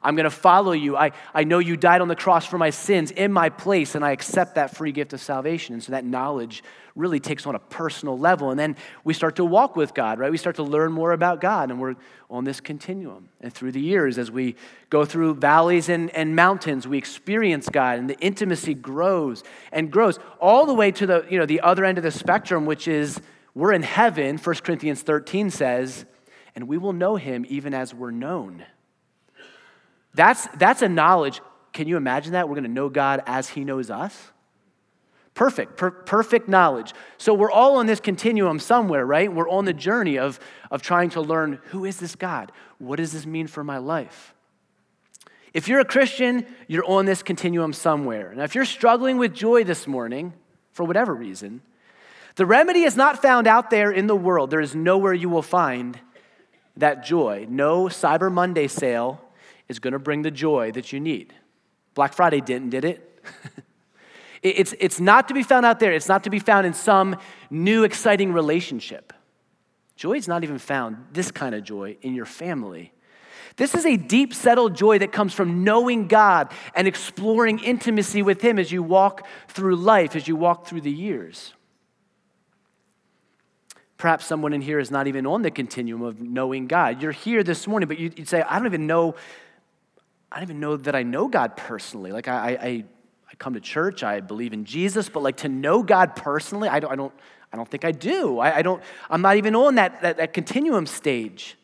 I'm 0.03 0.15
going 0.15 0.23
to 0.23 0.31
follow 0.31 0.71
you. 0.71 0.97
I, 0.97 1.11
I 1.33 1.43
know 1.43 1.59
you 1.59 1.77
died 1.77 2.01
on 2.01 2.07
the 2.07 2.15
cross 2.15 2.45
for 2.45 2.57
my 2.57 2.71
sins 2.71 3.11
in 3.11 3.31
my 3.31 3.49
place, 3.49 3.93
and 3.93 4.03
I 4.03 4.11
accept 4.11 4.55
that 4.55 4.75
free 4.75 4.91
gift 4.91 5.13
of 5.13 5.21
salvation. 5.21 5.73
And 5.73 5.83
so 5.83 5.91
that 5.91 6.03
knowledge 6.03 6.63
really 6.95 7.19
takes 7.19 7.45
on 7.45 7.55
a 7.55 7.59
personal 7.59 8.17
level. 8.17 8.49
And 8.49 8.59
then 8.59 8.75
we 9.03 9.13
start 9.13 9.35
to 9.35 9.45
walk 9.45 9.75
with 9.75 9.93
God, 9.93 10.17
right? 10.17 10.31
We 10.31 10.37
start 10.37 10.55
to 10.55 10.63
learn 10.63 10.91
more 10.91 11.11
about 11.11 11.39
God, 11.39 11.69
and 11.69 11.79
we're 11.79 11.95
on 12.29 12.43
this 12.43 12.59
continuum. 12.59 13.29
And 13.41 13.53
through 13.53 13.73
the 13.73 13.81
years, 13.81 14.17
as 14.17 14.31
we 14.31 14.55
go 14.89 15.05
through 15.05 15.35
valleys 15.35 15.87
and, 15.87 16.09
and 16.11 16.35
mountains, 16.35 16.87
we 16.87 16.97
experience 16.97 17.69
God, 17.69 17.99
and 17.99 18.09
the 18.09 18.19
intimacy 18.19 18.73
grows 18.73 19.43
and 19.71 19.91
grows 19.91 20.17
all 20.39 20.65
the 20.65 20.73
way 20.73 20.91
to 20.91 21.05
the, 21.05 21.25
you 21.29 21.37
know, 21.37 21.45
the 21.45 21.61
other 21.61 21.85
end 21.85 21.97
of 21.97 22.03
the 22.03 22.11
spectrum, 22.11 22.65
which 22.65 22.87
is 22.87 23.21
we're 23.53 23.73
in 23.73 23.83
heaven, 23.83 24.37
1 24.37 24.55
Corinthians 24.57 25.01
13 25.01 25.49
says, 25.51 26.05
and 26.55 26.67
we 26.67 26.77
will 26.77 26.93
know 26.93 27.15
him 27.17 27.45
even 27.47 27.73
as 27.73 27.93
we're 27.93 28.11
known. 28.11 28.65
That's, 30.13 30.47
that's 30.57 30.81
a 30.81 30.89
knowledge. 30.89 31.41
Can 31.73 31.87
you 31.87 31.97
imagine 31.97 32.33
that? 32.33 32.49
We're 32.49 32.55
going 32.55 32.65
to 32.65 32.69
know 32.69 32.89
God 32.89 33.23
as 33.25 33.49
He 33.49 33.63
knows 33.63 33.89
us? 33.89 34.31
Perfect, 35.33 35.77
per- 35.77 35.91
perfect 35.91 36.49
knowledge. 36.49 36.93
So 37.17 37.33
we're 37.33 37.51
all 37.51 37.77
on 37.77 37.85
this 37.85 38.01
continuum 38.01 38.59
somewhere, 38.59 39.05
right? 39.05 39.31
We're 39.31 39.49
on 39.49 39.63
the 39.65 39.73
journey 39.73 40.19
of, 40.19 40.39
of 40.69 40.81
trying 40.81 41.11
to 41.11 41.21
learn 41.21 41.59
who 41.67 41.85
is 41.85 41.97
this 41.97 42.15
God? 42.15 42.51
What 42.79 42.97
does 42.97 43.13
this 43.13 43.25
mean 43.25 43.47
for 43.47 43.63
my 43.63 43.77
life? 43.77 44.33
If 45.53 45.67
you're 45.67 45.79
a 45.79 45.85
Christian, 45.85 46.45
you're 46.67 46.85
on 46.85 47.05
this 47.05 47.23
continuum 47.23 47.73
somewhere. 47.73 48.33
Now, 48.35 48.43
if 48.43 48.55
you're 48.55 48.65
struggling 48.65 49.17
with 49.17 49.33
joy 49.33 49.63
this 49.63 49.87
morning, 49.87 50.33
for 50.71 50.85
whatever 50.85 51.13
reason, 51.13 51.61
the 52.35 52.45
remedy 52.45 52.83
is 52.83 52.95
not 52.95 53.21
found 53.21 53.47
out 53.47 53.69
there 53.69 53.91
in 53.91 54.07
the 54.07 54.15
world. 54.15 54.49
There 54.49 54.61
is 54.61 54.75
nowhere 54.75 55.13
you 55.13 55.29
will 55.29 55.41
find 55.41 55.99
that 56.77 57.03
joy. 57.03 57.45
No 57.49 57.85
Cyber 57.85 58.31
Monday 58.31 58.67
sale 58.67 59.21
is 59.71 59.79
going 59.79 59.93
to 59.93 59.99
bring 59.99 60.21
the 60.21 60.29
joy 60.29 60.71
that 60.73 60.93
you 60.93 60.99
need. 60.99 61.33
Black 61.95 62.13
Friday 62.13 62.41
didn't, 62.41 62.69
did 62.69 62.85
it? 62.91 63.23
it's, 64.43 64.75
it's 64.79 64.99
not 64.99 65.27
to 65.29 65.33
be 65.33 65.41
found 65.41 65.65
out 65.65 65.79
there, 65.79 65.93
it's 65.93 66.07
not 66.07 66.25
to 66.25 66.29
be 66.29 66.39
found 66.39 66.67
in 66.67 66.73
some 66.73 67.15
new, 67.49 67.83
exciting 67.83 68.33
relationship. 68.33 69.13
Joy 69.95 70.13
is 70.13 70.27
not 70.27 70.43
even 70.43 70.57
found, 70.57 70.97
this 71.13 71.31
kind 71.31 71.55
of 71.55 71.63
joy, 71.63 71.97
in 72.01 72.13
your 72.13 72.25
family. 72.25 72.93
This 73.55 73.75
is 73.75 73.85
a 73.85 73.97
deep, 73.97 74.33
settled 74.33 74.75
joy 74.75 74.99
that 74.99 75.11
comes 75.11 75.33
from 75.33 75.63
knowing 75.63 76.07
God 76.07 76.51
and 76.75 76.87
exploring 76.87 77.59
intimacy 77.59 78.21
with 78.21 78.41
Him 78.41 78.57
as 78.57 78.71
you 78.71 78.81
walk 78.81 79.27
through 79.47 79.75
life, 79.75 80.15
as 80.15 80.27
you 80.27 80.35
walk 80.35 80.67
through 80.67 80.81
the 80.81 80.91
years. 80.91 81.53
Perhaps 83.97 84.25
someone 84.25 84.53
in 84.53 84.61
here 84.61 84.79
is 84.79 84.89
not 84.89 85.05
even 85.05 85.27
on 85.27 85.43
the 85.43 85.51
continuum 85.51 86.01
of 86.01 86.19
knowing 86.19 86.65
God. 86.65 87.03
You're 87.03 87.11
here 87.11 87.43
this 87.43 87.67
morning, 87.67 87.87
but 87.87 87.99
you'd 87.99 88.27
say, 88.27 88.41
I 88.41 88.57
don't 88.57 88.65
even 88.65 88.87
know 88.87 89.13
I 90.31 90.37
don't 90.37 90.43
even 90.43 90.59
know 90.59 90.77
that 90.77 90.95
I 90.95 91.03
know 91.03 91.27
God 91.27 91.57
personally. 91.57 92.11
Like, 92.11 92.27
I, 92.27 92.49
I, 92.49 92.85
I 93.29 93.35
come 93.37 93.53
to 93.55 93.59
church, 93.59 94.03
I 94.03 94.21
believe 94.21 94.53
in 94.53 94.63
Jesus, 94.63 95.09
but 95.09 95.21
like 95.21 95.37
to 95.37 95.49
know 95.49 95.83
God 95.83 96.15
personally, 96.15 96.69
I 96.69 96.79
don't, 96.79 96.91
I 96.91 96.95
don't, 96.95 97.13
I 97.51 97.57
don't 97.57 97.67
think 97.67 97.83
I 97.83 97.91
do. 97.91 98.39
I, 98.39 98.57
I 98.57 98.61
don't, 98.61 98.81
I'm 99.09 99.21
not 99.21 99.35
even 99.37 99.55
on 99.55 99.75
that, 99.75 100.01
that, 100.01 100.17
that 100.17 100.33
continuum 100.33 100.85
stage. 100.85 101.57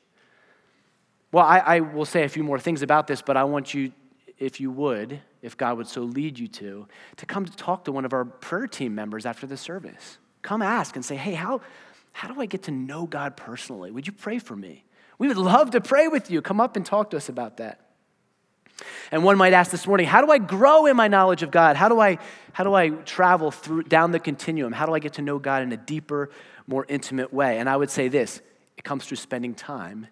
Well, 1.32 1.46
I, 1.46 1.60
I 1.60 1.80
will 1.80 2.06
say 2.06 2.24
a 2.24 2.30
few 2.30 2.44
more 2.44 2.60
things 2.60 2.82
about 2.82 3.08
this, 3.08 3.22
but 3.22 3.38
I 3.38 3.46
want 3.46 3.74
you, 3.74 3.92
if 4.38 4.60
you 4.60 4.70
would, 4.72 5.22
if 5.42 5.56
God 5.56 5.78
would 5.78 5.88
so 5.88 6.02
lead 6.02 6.38
you 6.38 6.48
to, 6.50 6.88
to 7.18 7.26
come 7.26 7.46
to 7.46 7.56
talk 7.56 7.86
to 7.86 7.92
one 7.92 8.04
of 8.06 8.12
our 8.12 8.26
prayer 8.26 8.68
team 8.68 8.94
members 8.96 9.26
after 9.26 9.48
the 9.48 9.58
service. 9.58 10.18
Come 10.42 10.62
ask 10.62 10.96
and 10.96 11.06
say, 11.06 11.16
hey, 11.16 11.34
how, 11.34 11.62
how 12.12 12.28
do 12.34 12.42
I 12.42 12.46
get 12.46 12.64
to 12.64 12.72
know 12.72 13.06
God 13.06 13.38
personally? 13.38 13.92
Would 13.92 14.08
you 14.08 14.14
pray 14.14 14.40
for 14.40 14.56
me? 14.56 14.84
We 15.20 15.28
would 15.28 15.38
love 15.38 15.72
to 15.72 15.82
pray 15.82 16.08
with 16.08 16.30
you. 16.30 16.42
Come 16.42 16.60
up 16.60 16.76
and 16.76 16.86
talk 16.86 17.12
to 17.12 17.18
us 17.18 17.30
about 17.30 17.58
that. 17.58 17.87
And 19.12 19.24
one 19.24 19.38
might 19.38 19.54
ask 19.54 19.72
this 19.72 19.88
morning, 19.88 20.06
how 20.06 20.24
do 20.24 20.32
I 20.32 20.38
grow 20.38 20.86
in 20.86 20.96
my 20.96 21.08
knowledge 21.08 21.44
of 21.44 21.52
God? 21.52 21.76
How 21.76 21.90
do 21.90 22.00
I, 22.00 22.20
how 22.54 22.64
do 22.64 22.74
I 22.74 22.90
travel 22.90 23.52
through, 23.52 23.84
down 23.84 24.12
the 24.12 24.20
continuum? 24.20 24.74
How 24.74 24.86
do 24.86 24.94
I 24.94 25.00
get 25.00 25.14
to 25.14 25.22
know 25.22 25.40
God 25.40 25.64
in 25.64 25.72
a 25.72 25.78
deeper, 25.78 26.30
more 26.68 26.86
intimate 26.88 27.34
way? 27.34 27.60
And 27.60 27.70
I 27.70 27.78
would 27.78 27.90
say 27.90 28.08
this 28.08 28.42
it 28.78 28.84
comes 28.84 29.06
through 29.06 29.18
spending 29.18 29.56
time 29.56 30.08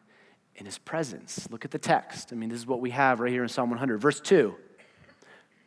in 0.56 0.66
His 0.66 0.78
presence. 0.78 1.48
Look 1.52 1.66
at 1.66 1.72
the 1.72 1.80
text. 1.80 2.32
I 2.32 2.36
mean, 2.36 2.50
this 2.50 2.60
is 2.60 2.68
what 2.68 2.80
we 2.82 2.92
have 2.92 3.20
right 3.20 3.32
here 3.32 3.44
in 3.44 3.50
Psalm 3.50 3.70
100. 3.70 4.00
Verse 4.00 4.20
2 4.20 4.56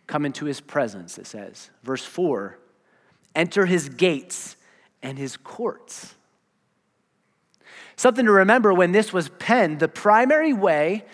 come 0.07 0.25
into 0.25 0.47
His 0.47 0.61
presence, 0.61 1.19
it 1.19 1.27
says. 1.27 1.71
Verse 1.83 2.05
4 2.05 2.59
enter 3.35 3.67
His 3.67 3.89
gates 3.89 4.57
and 5.03 5.19
His 5.19 5.37
courts. 5.37 6.15
Something 7.95 8.27
to 8.27 8.33
remember 8.33 8.73
when 8.73 8.93
this 8.93 9.13
was 9.13 9.29
penned, 9.29 9.81
the 9.81 9.89
primary 9.89 10.53
way 10.53 11.05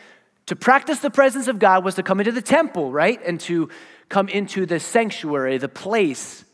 to 0.47 0.57
practice 0.57 0.99
the 0.99 1.11
presence 1.11 1.49
of 1.49 1.59
God 1.59 1.85
was 1.85 1.95
to 1.95 2.03
come 2.03 2.21
into 2.21 2.33
the 2.33 2.43
temple, 2.43 2.93
right? 2.93 3.21
And 3.25 3.41
to 3.41 3.71
come 4.09 4.29
into 4.29 4.67
the 4.67 4.79
sanctuary, 4.79 5.59
the 5.59 5.69
place 5.69 6.45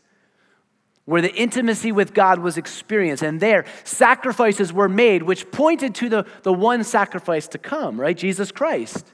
where 1.05 1.21
the 1.21 1.33
intimacy 1.33 1.91
with 1.91 2.13
God 2.13 2.39
was 2.39 2.57
experienced. 2.57 3.23
And 3.23 3.39
there, 3.39 3.65
sacrifices 3.83 4.71
were 4.71 4.87
made, 4.87 5.23
which 5.23 5.51
pointed 5.51 5.93
to 5.95 6.09
the, 6.09 6.25
the 6.43 6.53
one 6.53 6.83
sacrifice 6.83 7.47
to 7.49 7.57
come, 7.57 7.99
right? 7.99 8.15
Jesus 8.15 8.51
Christ. 8.51 9.05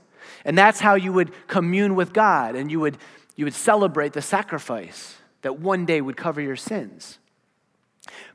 And 0.45 0.57
that's 0.57 0.79
how 0.79 0.95
you 0.95 1.11
would 1.13 1.31
commune 1.47 1.95
with 1.95 2.13
God 2.13 2.55
and 2.55 2.69
you 2.69 2.79
would, 2.79 2.97
you 3.35 3.45
would 3.45 3.55
celebrate 3.55 4.13
the 4.13 4.21
sacrifice 4.21 5.17
that 5.41 5.59
one 5.59 5.85
day 5.85 6.01
would 6.01 6.17
cover 6.17 6.41
your 6.41 6.55
sins. 6.55 7.19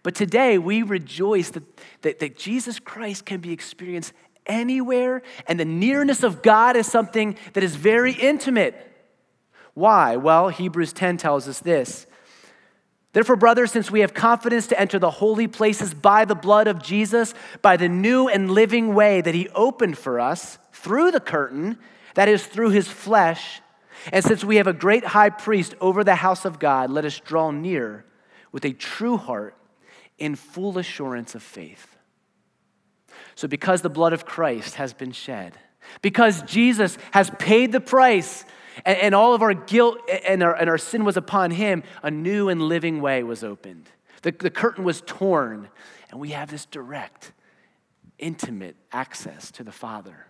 But 0.03 0.15
today, 0.15 0.59
we 0.59 0.83
rejoice 0.83 1.51
that, 1.51 1.63
that, 2.03 2.19
that 2.19 2.37
Jesus 2.37 2.79
Christ 2.79 3.25
can 3.25 3.41
be 3.41 3.53
experienced 3.53 4.13
anywhere, 4.47 5.23
and 5.47 5.59
the 5.59 5.65
nearness 5.65 6.23
of 6.23 6.43
God 6.43 6.77
is 6.77 6.87
something 6.87 7.37
that 7.53 7.63
is 7.63 7.77
very 7.77 8.13
intimate. 8.13 8.75
Why? 9.75 10.17
Well, 10.17 10.49
Hebrews 10.49 10.93
10 10.93 11.17
tells 11.17 11.49
us 11.49 11.61
this. 11.61 12.07
Therefore, 13.13 13.37
brothers, 13.37 13.73
since 13.73 13.91
we 13.91 14.01
have 14.01 14.15
confidence 14.15 14.67
to 14.69 14.81
enter 14.81 14.99
the 14.99 15.11
holy 15.11 15.47
places 15.47 15.93
by 15.93 16.25
the 16.25 16.35
blood 16.35 16.67
of 16.67 16.83
Jesus, 16.83 17.35
by 17.61 17.77
the 17.77 17.89
new 17.89 18.29
and 18.29 18.51
living 18.51 18.95
way 18.95 19.21
that 19.21 19.35
he 19.35 19.49
opened 19.51 19.99
for 19.99 20.19
us 20.19 20.59
through 20.73 21.11
the 21.11 21.21
curtain, 21.21 21.79
that 22.15 22.29
is, 22.29 22.47
through 22.47 22.71
his 22.71 22.89
flesh, 22.89 23.61
And 24.11 24.25
since 24.25 24.43
we 24.43 24.57
have 24.57 24.67
a 24.67 24.73
great 24.73 25.05
high 25.05 25.31
priest 25.31 25.75
over 25.81 26.03
the 26.03 26.17
house 26.17 26.45
of 26.45 26.59
God, 26.59 26.91
let 26.91 27.05
us 27.05 27.21
draw 27.21 27.51
near 27.51 28.05
with 28.51 28.65
a 28.65 28.73
true 28.73 29.17
heart 29.17 29.55
in 30.19 30.35
full 30.35 30.79
assurance 30.79 31.35
of 31.35 31.43
faith. 31.43 31.92
So, 33.35 33.49
because 33.49 33.83
the 33.83 33.91
blood 33.91 34.13
of 34.13 34.25
Christ 34.25 34.75
has 34.75 34.93
been 34.93 35.13
shed, 35.13 35.57
because 36.01 36.43
Jesus 36.43 36.99
has 37.13 37.31
paid 37.39 37.73
the 37.73 37.81
price 37.81 38.45
and, 38.85 38.99
and 38.99 39.15
all 39.15 39.35
of 39.35 39.43
our 39.43 39.55
guilt 39.55 39.99
and 40.27 40.43
our, 40.43 40.55
and 40.55 40.69
our 40.69 40.79
sin 40.79 41.05
was 41.05 41.17
upon 41.17 41.51
him, 41.51 41.83
a 42.03 42.11
new 42.11 42.49
and 42.49 42.63
living 42.63 43.01
way 43.01 43.23
was 43.23 43.43
opened. 43.43 43.89
The, 44.23 44.33
the 44.33 44.51
curtain 44.51 44.85
was 44.85 45.03
torn, 45.05 45.69
and 46.11 46.21
we 46.21 46.31
have 46.31 46.51
this 46.51 46.67
direct, 46.67 47.33
intimate 48.19 48.77
access 48.93 49.51
to 49.53 49.65
the 49.65 49.73
Father. 49.73 50.27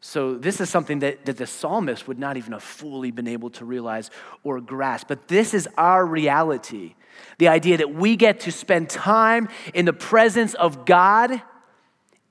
So, 0.00 0.34
this 0.34 0.60
is 0.60 0.68
something 0.68 0.98
that, 0.98 1.26
that 1.26 1.36
the 1.36 1.46
psalmist 1.46 2.08
would 2.08 2.18
not 2.18 2.36
even 2.36 2.52
have 2.52 2.62
fully 2.62 3.12
been 3.12 3.28
able 3.28 3.50
to 3.50 3.64
realize 3.64 4.10
or 4.42 4.60
grasp. 4.60 5.06
But 5.06 5.28
this 5.28 5.54
is 5.54 5.68
our 5.78 6.04
reality 6.04 6.94
the 7.38 7.48
idea 7.48 7.76
that 7.76 7.94
we 7.94 8.16
get 8.16 8.40
to 8.40 8.52
spend 8.52 8.88
time 8.88 9.48
in 9.74 9.84
the 9.84 9.92
presence 9.92 10.54
of 10.54 10.84
God 10.84 11.42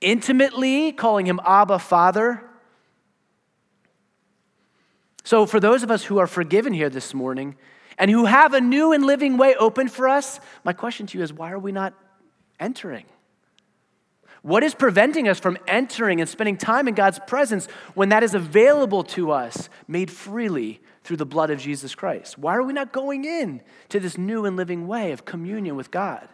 intimately, 0.02 0.92
calling 0.92 1.26
him 1.26 1.40
Abba, 1.46 1.78
Father. 1.78 2.42
So, 5.24 5.46
for 5.46 5.60
those 5.60 5.82
of 5.82 5.90
us 5.90 6.04
who 6.04 6.18
are 6.18 6.26
forgiven 6.26 6.72
here 6.72 6.90
this 6.90 7.14
morning 7.14 7.56
and 7.96 8.10
who 8.10 8.24
have 8.24 8.54
a 8.54 8.60
new 8.60 8.92
and 8.92 9.04
living 9.04 9.36
way 9.36 9.54
open 9.54 9.88
for 9.88 10.08
us, 10.08 10.40
my 10.64 10.72
question 10.72 11.06
to 11.06 11.18
you 11.18 11.24
is 11.24 11.32
why 11.32 11.52
are 11.52 11.58
we 11.58 11.72
not 11.72 11.94
entering? 12.58 13.06
What 14.42 14.64
is 14.64 14.74
preventing 14.74 15.28
us 15.28 15.38
from 15.38 15.56
entering 15.68 16.20
and 16.20 16.28
spending 16.28 16.56
time 16.56 16.88
in 16.88 16.94
God's 16.94 17.20
presence 17.28 17.66
when 17.94 18.08
that 18.08 18.24
is 18.24 18.34
available 18.34 19.04
to 19.04 19.30
us, 19.30 19.68
made 19.86 20.10
freely 20.10 20.80
through 21.04 21.18
the 21.18 21.26
blood 21.26 21.50
of 21.50 21.60
Jesus 21.60 21.94
Christ? 21.94 22.36
Why 22.36 22.56
are 22.56 22.62
we 22.62 22.72
not 22.72 22.92
going 22.92 23.24
in 23.24 23.62
to 23.90 24.00
this 24.00 24.18
new 24.18 24.44
and 24.44 24.56
living 24.56 24.88
way 24.88 25.12
of 25.12 25.24
communion 25.24 25.76
with 25.76 25.92
God? 25.92 26.28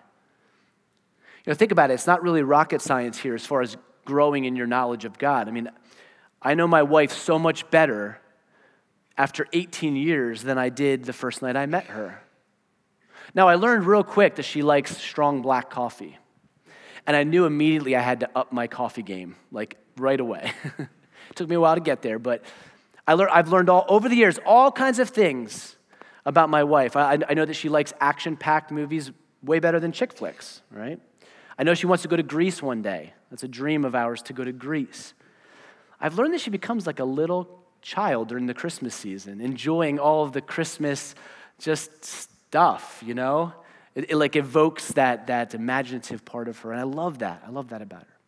Know, 1.49 1.55
think 1.55 1.73
about 1.73 1.91
it. 1.91 1.95
It's 1.95 2.07
not 2.07 2.23
really 2.23 2.43
rocket 2.43 2.83
science 2.83 3.17
here 3.17 3.35
as 3.35 3.47
far 3.47 3.63
as 3.63 3.79
growing 4.05 4.45
in 4.45 4.55
your 4.55 4.67
knowledge 4.67 5.07
of 5.07 5.19
God. 5.19 5.49
I 5.49 5.51
mean, 5.51 5.71
I 6.43 6.53
know 6.53 6.67
my 6.67 6.83
wife 6.83 7.11
so 7.11 7.39
much 7.39 7.71
better 7.71 8.21
after 9.17 9.47
18 9.55 9.97
years 9.97 10.43
than 10.43 10.59
I 10.59 10.69
did 10.69 11.05
the 11.05 11.15
first 11.15 11.41
night 11.41 11.57
I 11.57 11.65
met 11.65 11.85
her. 11.85 12.21
Now, 13.35 13.49
I 13.49 13.55
learned 13.55 13.87
real 13.87 14.05
quick 14.05 14.35
that 14.35 14.43
she 14.43 14.61
likes 14.61 14.95
strong 14.99 15.41
black 15.41 15.71
coffee. 15.71 16.19
And 17.07 17.17
I 17.17 17.25
knew 17.25 17.47
immediately 17.47 17.97
I 17.97 18.03
had 18.03 18.21
to 18.21 18.31
up 18.37 18.53
my 18.53 18.67
coffee 18.67 19.03
game, 19.03 19.35
like 19.51 19.79
right 19.97 20.21
away. 20.21 20.53
it 20.79 20.89
took 21.35 21.49
me 21.49 21.57
a 21.57 21.61
while 21.61 21.77
to 21.77 21.81
get 21.81 22.03
there, 22.03 22.19
but 22.19 22.43
I 23.07 23.15
I've 23.15 23.49
learned 23.49 23.71
all 23.71 23.87
over 23.89 24.11
the 24.11 24.17
years 24.17 24.39
all 24.45 24.71
kinds 24.71 24.99
of 24.99 25.09
things 25.09 25.77
about 26.27 26.51
my 26.51 26.63
wife. 26.65 26.95
I, 26.95 27.19
I 27.27 27.33
know 27.33 27.47
that 27.47 27.55
she 27.55 27.71
likes 27.71 27.95
action 28.01 28.37
packed 28.37 28.71
movies 28.71 29.13
way 29.43 29.61
better 29.61 29.81
than 29.81 29.93
chick 29.93 30.13
flicks, 30.13 30.61
right? 30.71 31.01
I 31.59 31.65
know 31.65 31.75
she 31.75 31.87
wants 31.87 32.03
to 32.03 32.09
go 32.09 32.17
to 32.17 32.23
Greece 32.23 32.63
one 32.63 32.83
day. 32.83 33.13
That's 33.31 33.43
a 33.43 33.49
dream 33.49 33.85
of 33.85 33.95
ours 33.95 34.23
to 34.23 34.33
go 34.33 34.45
to 34.45 34.53
Greece. 34.53 35.13
I've 36.01 36.17
learned 36.17 36.35
that 36.35 36.41
she 36.41 36.51
becomes 36.51 36.87
like 36.87 37.01
a 37.01 37.05
little 37.05 37.49
child 37.83 38.29
during 38.29 38.47
the 38.47 38.55
Christmas 38.55 38.95
season, 38.95 39.41
enjoying 39.41 39.99
all 39.99 40.25
of 40.25 40.33
the 40.33 40.41
Christmas 40.41 41.15
just 41.59 42.05
stuff, 42.05 43.03
you 43.05 43.15
know? 43.15 43.53
It, 43.95 44.11
it, 44.11 44.17
like 44.17 44.37
evokes 44.37 44.93
that, 44.93 45.27
that 45.27 45.55
imaginative 45.55 46.25
part 46.25 46.47
of 46.47 46.61
her. 46.61 46.71
And 46.71 46.81
I 46.81 46.85
love 46.85 47.19
that. 47.19 47.43
I 47.45 47.51
love 47.51 47.71
that 47.71 47.83
about 47.83 48.03
her. 48.03 48.19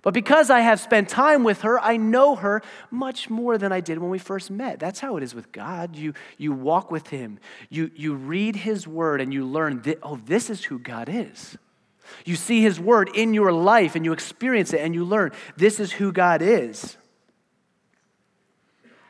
But 0.00 0.14
because 0.14 0.50
I 0.50 0.60
have 0.60 0.80
spent 0.80 1.08
time 1.08 1.42
with 1.42 1.62
her, 1.62 1.80
I 1.80 1.96
know 1.96 2.36
her 2.36 2.62
much 2.90 3.28
more 3.28 3.58
than 3.58 3.72
I 3.72 3.80
did 3.80 3.98
when 3.98 4.08
we 4.08 4.18
first 4.18 4.50
met. 4.50 4.78
That's 4.78 5.00
how 5.00 5.16
it 5.16 5.22
is 5.22 5.34
with 5.34 5.50
God. 5.52 5.96
You, 5.96 6.14
you 6.38 6.52
walk 6.52 6.90
with 6.90 7.08
Him, 7.08 7.40
you, 7.68 7.90
you 7.94 8.14
read 8.14 8.56
His 8.56 8.86
Word, 8.86 9.20
and 9.20 9.34
you 9.34 9.44
learn, 9.44 9.82
that, 9.82 9.98
oh, 10.04 10.20
this 10.24 10.48
is 10.48 10.64
who 10.64 10.78
God 10.78 11.08
is. 11.10 11.58
You 12.24 12.36
see 12.36 12.62
His 12.62 12.78
Word 12.78 13.10
in 13.14 13.34
your 13.34 13.52
life, 13.52 13.96
and 13.96 14.04
you 14.04 14.12
experience 14.12 14.72
it, 14.72 14.80
and 14.80 14.94
you 14.94 15.04
learn, 15.04 15.32
this 15.56 15.80
is 15.80 15.92
who 15.92 16.12
God 16.12 16.42
is. 16.42 16.96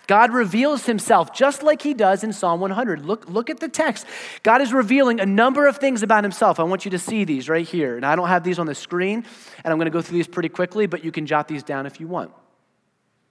God 0.07 0.33
reveals 0.33 0.87
himself 0.87 1.33
just 1.33 1.63
like 1.63 1.83
he 1.83 1.93
does 1.93 2.23
in 2.23 2.33
Psalm 2.33 2.61
100. 2.61 3.05
Look, 3.05 3.29
look 3.29 3.51
at 3.51 3.59
the 3.59 3.69
text. 3.69 4.07
God 4.43 4.63
is 4.63 4.73
revealing 4.73 5.21
a 5.21 5.27
number 5.27 5.67
of 5.67 5.79
things 5.79 6.03
about 6.03 6.23
himself. 6.23 6.61
I 6.61 6.63
want 6.63 6.85
you 6.85 6.93
to 6.93 6.99
see 6.99 7.25
these 7.25 7.49
right 7.49 7.67
here. 7.67 7.97
And 7.97 8.07
I 8.07 8.15
don't 8.15 8.29
have 8.29 8.45
these 8.45 8.59
on 8.59 8.67
the 8.67 8.75
screen, 8.75 9.25
and 9.65 9.73
I'm 9.73 9.79
going 9.79 9.87
to 9.87 9.91
go 9.91 10.01
through 10.01 10.17
these 10.17 10.29
pretty 10.29 10.49
quickly, 10.49 10.87
but 10.87 11.05
you 11.05 11.11
can 11.11 11.27
jot 11.27 11.49
these 11.49 11.63
down 11.63 11.87
if 11.87 11.99
you 11.99 12.07
want. 12.07 12.31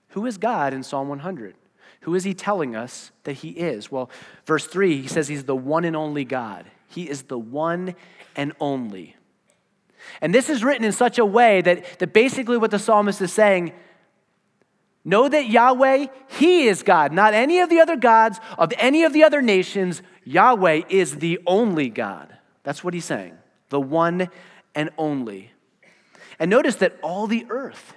Who 0.09 0.25
is 0.25 0.37
God 0.37 0.73
in 0.73 0.83
Psalm 0.83 1.07
100? 1.07 1.55
Who 2.01 2.13
is 2.13 2.23
he 2.23 2.33
telling 2.33 2.75
us 2.75 3.11
that 3.23 3.33
he 3.33 3.49
is? 3.49 3.89
Well, 3.89 4.09
verse 4.45 4.67
3, 4.67 5.01
he 5.01 5.07
says 5.07 5.27
he's 5.27 5.45
the 5.45 5.55
one 5.55 5.85
and 5.85 5.95
only 5.95 6.25
God. 6.25 6.65
He 6.87 7.09
is 7.09 7.23
the 7.23 7.39
one 7.39 7.95
and 8.35 8.53
only. 8.59 9.15
And 10.21 10.33
this 10.33 10.49
is 10.49 10.63
written 10.63 10.85
in 10.85 10.91
such 10.91 11.17
a 11.17 11.25
way 11.25 11.61
that, 11.61 11.99
that 11.99 12.13
basically 12.13 12.57
what 12.57 12.71
the 12.71 12.79
psalmist 12.79 13.21
is 13.21 13.33
saying 13.33 13.73
Know 15.07 15.29
that 15.29 15.47
Yahweh, 15.47 16.07
He 16.29 16.67
is 16.67 16.81
God, 16.81 17.13
not 17.13 17.35
any 17.35 17.59
of 17.59 17.69
the 17.69 17.79
other 17.79 17.95
gods 17.95 18.39
of 18.57 18.73
any 18.79 19.03
of 19.03 19.13
the 19.13 19.23
other 19.23 19.39
nations. 19.39 20.01
Yahweh 20.23 20.81
is 20.89 21.17
the 21.17 21.39
only 21.45 21.89
God. 21.89 22.35
That's 22.63 22.83
what 22.83 22.95
He's 22.95 23.05
saying, 23.05 23.37
the 23.69 23.79
one 23.79 24.29
and 24.73 24.89
only. 24.97 25.51
And 26.39 26.49
notice 26.49 26.77
that 26.77 26.97
all 27.03 27.27
the 27.27 27.45
earth 27.49 27.93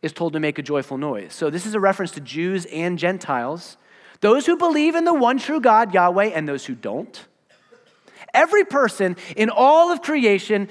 is 0.00 0.14
told 0.14 0.32
to 0.32 0.40
make 0.40 0.58
a 0.58 0.62
joyful 0.62 0.96
noise. 0.96 1.34
So 1.34 1.50
this 1.50 1.66
is 1.66 1.74
a 1.74 1.80
reference 1.80 2.12
to 2.12 2.20
Jews 2.20 2.64
and 2.72 2.98
Gentiles, 2.98 3.76
those 4.20 4.46
who 4.46 4.56
believe 4.56 4.94
in 4.94 5.04
the 5.04 5.14
one 5.14 5.38
true 5.38 5.60
God, 5.60 5.92
Yahweh, 5.92 6.30
and 6.34 6.48
those 6.48 6.64
who 6.64 6.74
don't. 6.74 7.26
Every 8.32 8.64
person 8.64 9.16
in 9.36 9.50
all 9.50 9.92
of 9.92 10.00
creation 10.00 10.68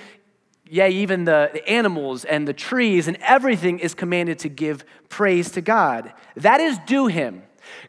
yeah, 0.69 0.87
even 0.87 1.25
the, 1.25 1.49
the 1.53 1.67
animals 1.67 2.25
and 2.25 2.47
the 2.47 2.53
trees 2.53 3.07
and 3.07 3.17
everything 3.21 3.79
is 3.79 3.93
commanded 3.93 4.39
to 4.39 4.49
give 4.49 4.83
praise 5.09 5.51
to 5.51 5.61
God. 5.61 6.13
That 6.35 6.59
is 6.59 6.77
due 6.85 7.07
him. 7.07 7.43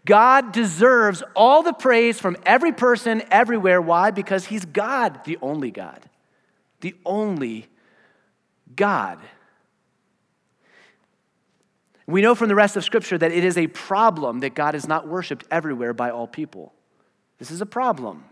God 0.05 0.53
deserves 0.53 1.23
all 1.35 1.63
the 1.63 1.73
praise 1.73 2.19
from 2.19 2.37
every 2.45 2.73
person 2.73 3.23
everywhere. 3.31 3.81
Why? 3.81 4.11
Because 4.11 4.47
he's 4.47 4.65
God, 4.65 5.25
the 5.25 5.39
only 5.41 5.71
God. 5.71 6.09
The 6.81 6.95
only 7.05 7.69
God. 8.75 9.19
We 12.07 12.23
know 12.23 12.35
from 12.35 12.49
the 12.49 12.55
rest 12.55 12.77
of 12.77 12.85
Scripture 12.85 13.19
that 13.19 13.33
it 13.33 13.45
is 13.45 13.59
a 13.59 13.67
problem 13.67 14.41
that 14.41 14.55
God 14.55 14.75
is 14.75 14.89
not 14.89 15.07
worshiped 15.07 15.45
everywhere 15.51 15.93
by 15.93 16.11
all 16.11 16.27
people. 16.27 16.73
This 17.39 17.51
is 17.51 17.61
a 17.61 17.67
problem. 17.67 18.25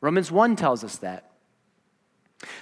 Romans 0.00 0.30
1 0.32 0.56
tells 0.56 0.82
us 0.82 0.96
that. 0.96 1.30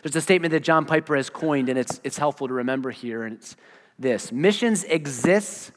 There's 0.03 0.17
a 0.17 0.21
statement 0.21 0.53
that 0.53 0.63
John 0.63 0.85
Piper 0.85 1.17
has 1.17 1.31
coined, 1.31 1.69
and 1.69 1.79
it's, 1.79 2.01
it's 2.05 2.19
helpful 2.19 2.49
to 2.49 2.55
remember 2.55 2.91
here, 2.91 3.25
and 3.25 3.37
it's 3.37 3.57
this 3.99 4.33
Missions 4.33 4.85
exists 4.85 5.73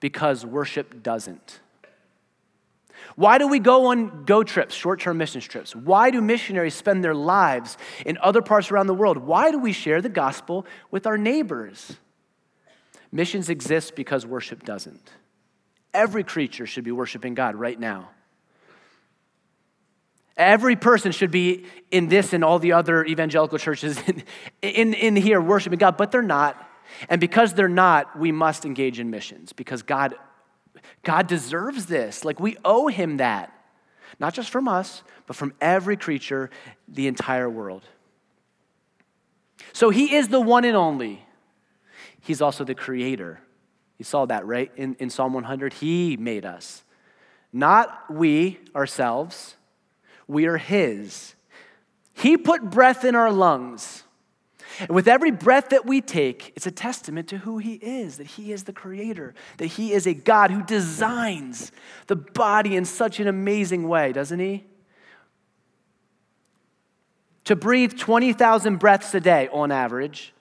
because 0.00 0.44
worship 0.44 1.02
doesn't. 1.02 1.60
Why 3.16 3.38
do 3.38 3.48
we 3.48 3.58
go 3.58 3.86
on 3.86 4.24
go 4.24 4.42
trips, 4.42 4.74
short 4.74 5.00
term 5.00 5.18
missions 5.18 5.44
trips? 5.44 5.74
Why 5.76 6.10
do 6.10 6.20
missionaries 6.20 6.74
spend 6.74 7.02
their 7.04 7.14
lives 7.14 7.76
in 8.06 8.18
other 8.18 8.42
parts 8.42 8.70
around 8.70 8.86
the 8.86 8.94
world? 8.94 9.18
Why 9.18 9.50
do 9.50 9.58
we 9.58 9.72
share 9.72 10.00
the 10.00 10.08
gospel 10.08 10.66
with 10.90 11.06
our 11.06 11.18
neighbors? 11.18 11.96
Missions 13.10 13.50
exist 13.50 13.94
because 13.94 14.24
worship 14.24 14.64
doesn't. 14.64 15.10
Every 15.92 16.24
creature 16.24 16.66
should 16.66 16.84
be 16.84 16.92
worshiping 16.92 17.34
God 17.34 17.54
right 17.54 17.78
now. 17.78 18.10
Every 20.36 20.76
person 20.76 21.12
should 21.12 21.30
be 21.30 21.66
in 21.90 22.08
this 22.08 22.32
and 22.32 22.42
all 22.42 22.58
the 22.58 22.72
other 22.72 23.04
evangelical 23.04 23.58
churches 23.58 23.98
in, 24.06 24.22
in, 24.62 24.94
in, 24.94 25.16
here 25.16 25.40
worshiping 25.40 25.78
God, 25.78 25.96
but 25.96 26.10
they're 26.10 26.22
not. 26.22 26.68
And 27.08 27.20
because 27.20 27.54
they're 27.54 27.68
not, 27.68 28.18
we 28.18 28.32
must 28.32 28.64
engage 28.64 28.98
in 28.98 29.10
missions 29.10 29.52
because 29.52 29.82
God, 29.82 30.14
God 31.02 31.26
deserves 31.26 31.86
this. 31.86 32.24
Like 32.24 32.40
we 32.40 32.56
owe 32.64 32.88
him 32.88 33.18
that. 33.18 33.52
Not 34.18 34.34
just 34.34 34.50
from 34.50 34.68
us, 34.68 35.02
but 35.26 35.36
from 35.36 35.54
every 35.60 35.96
creature, 35.96 36.50
the 36.86 37.06
entire 37.06 37.48
world. 37.48 37.82
So 39.72 39.90
he 39.90 40.14
is 40.14 40.28
the 40.28 40.40
one 40.40 40.64
and 40.64 40.76
only. 40.76 41.24
He's 42.20 42.40
also 42.40 42.64
the 42.64 42.74
creator. 42.74 43.40
You 43.98 44.04
saw 44.04 44.26
that, 44.26 44.46
right? 44.46 44.70
In, 44.76 44.94
in 44.96 45.10
Psalm 45.10 45.32
100, 45.32 45.74
he 45.74 46.16
made 46.16 46.44
us. 46.44 46.84
Not 47.52 48.10
we 48.10 48.60
ourselves 48.74 49.56
we 50.32 50.46
are 50.46 50.58
His. 50.58 51.34
He 52.14 52.36
put 52.36 52.70
breath 52.70 53.04
in 53.04 53.14
our 53.14 53.30
lungs. 53.30 54.04
And 54.80 54.90
with 54.90 55.06
every 55.06 55.30
breath 55.30 55.68
that 55.68 55.84
we 55.84 56.00
take, 56.00 56.52
it's 56.56 56.66
a 56.66 56.70
testament 56.70 57.28
to 57.28 57.38
who 57.38 57.58
He 57.58 57.74
is 57.74 58.16
that 58.16 58.26
He 58.26 58.52
is 58.52 58.64
the 58.64 58.72
Creator, 58.72 59.34
that 59.58 59.66
He 59.66 59.92
is 59.92 60.06
a 60.06 60.14
God 60.14 60.50
who 60.50 60.62
designs 60.62 61.72
the 62.06 62.16
body 62.16 62.76
in 62.76 62.84
such 62.84 63.20
an 63.20 63.28
amazing 63.28 63.86
way, 63.88 64.12
doesn't 64.12 64.38
He? 64.38 64.64
To 67.44 67.56
breathe 67.56 67.98
20,000 67.98 68.76
breaths 68.76 69.14
a 69.14 69.20
day 69.20 69.48
on 69.52 69.70
average 69.70 70.32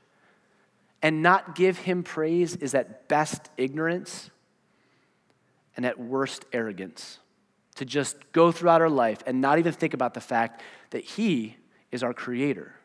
and 1.01 1.21
not 1.21 1.55
give 1.55 1.79
Him 1.79 2.03
praise 2.03 2.55
is 2.55 2.73
at 2.73 3.07
best 3.07 3.49
ignorance 3.57 4.29
and 5.75 5.85
at 5.85 5.99
worst 5.99 6.45
arrogance. 6.53 7.19
To 7.81 7.85
just 7.85 8.31
go 8.31 8.51
throughout 8.51 8.79
our 8.79 8.91
life 8.91 9.23
and 9.25 9.41
not 9.41 9.57
even 9.57 9.73
think 9.73 9.95
about 9.95 10.13
the 10.13 10.21
fact 10.21 10.61
that 10.91 11.03
He 11.03 11.57
is 11.91 12.03
our 12.03 12.13
creator. 12.13 12.75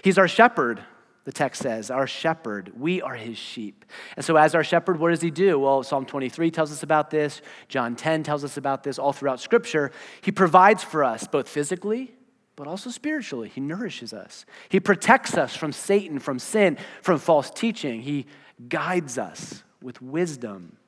He's 0.00 0.16
our 0.16 0.26
shepherd, 0.26 0.82
the 1.24 1.32
text 1.32 1.60
says, 1.60 1.90
our 1.90 2.06
shepherd. 2.06 2.72
We 2.74 3.02
are 3.02 3.14
his 3.14 3.36
sheep. 3.36 3.84
And 4.16 4.24
so, 4.24 4.36
as 4.36 4.54
our 4.54 4.64
shepherd, 4.64 4.98
what 4.98 5.10
does 5.10 5.20
he 5.20 5.30
do? 5.30 5.58
Well, 5.58 5.82
Psalm 5.82 6.06
23 6.06 6.50
tells 6.50 6.72
us 6.72 6.82
about 6.82 7.10
this, 7.10 7.42
John 7.68 7.94
10 7.94 8.22
tells 8.22 8.42
us 8.42 8.56
about 8.56 8.84
this, 8.84 8.98
all 8.98 9.12
throughout 9.12 9.38
Scripture. 9.38 9.92
He 10.22 10.32
provides 10.32 10.82
for 10.82 11.04
us, 11.04 11.26
both 11.26 11.46
physically, 11.46 12.14
but 12.56 12.66
also 12.66 12.88
spiritually. 12.88 13.50
He 13.50 13.60
nourishes 13.60 14.14
us. 14.14 14.46
He 14.70 14.80
protects 14.80 15.36
us 15.36 15.54
from 15.54 15.72
Satan, 15.72 16.20
from 16.20 16.38
sin, 16.38 16.78
from 17.02 17.18
false 17.18 17.50
teaching. 17.50 18.00
He 18.00 18.24
guides 18.66 19.18
us 19.18 19.62
with 19.82 20.00
wisdom. 20.00 20.78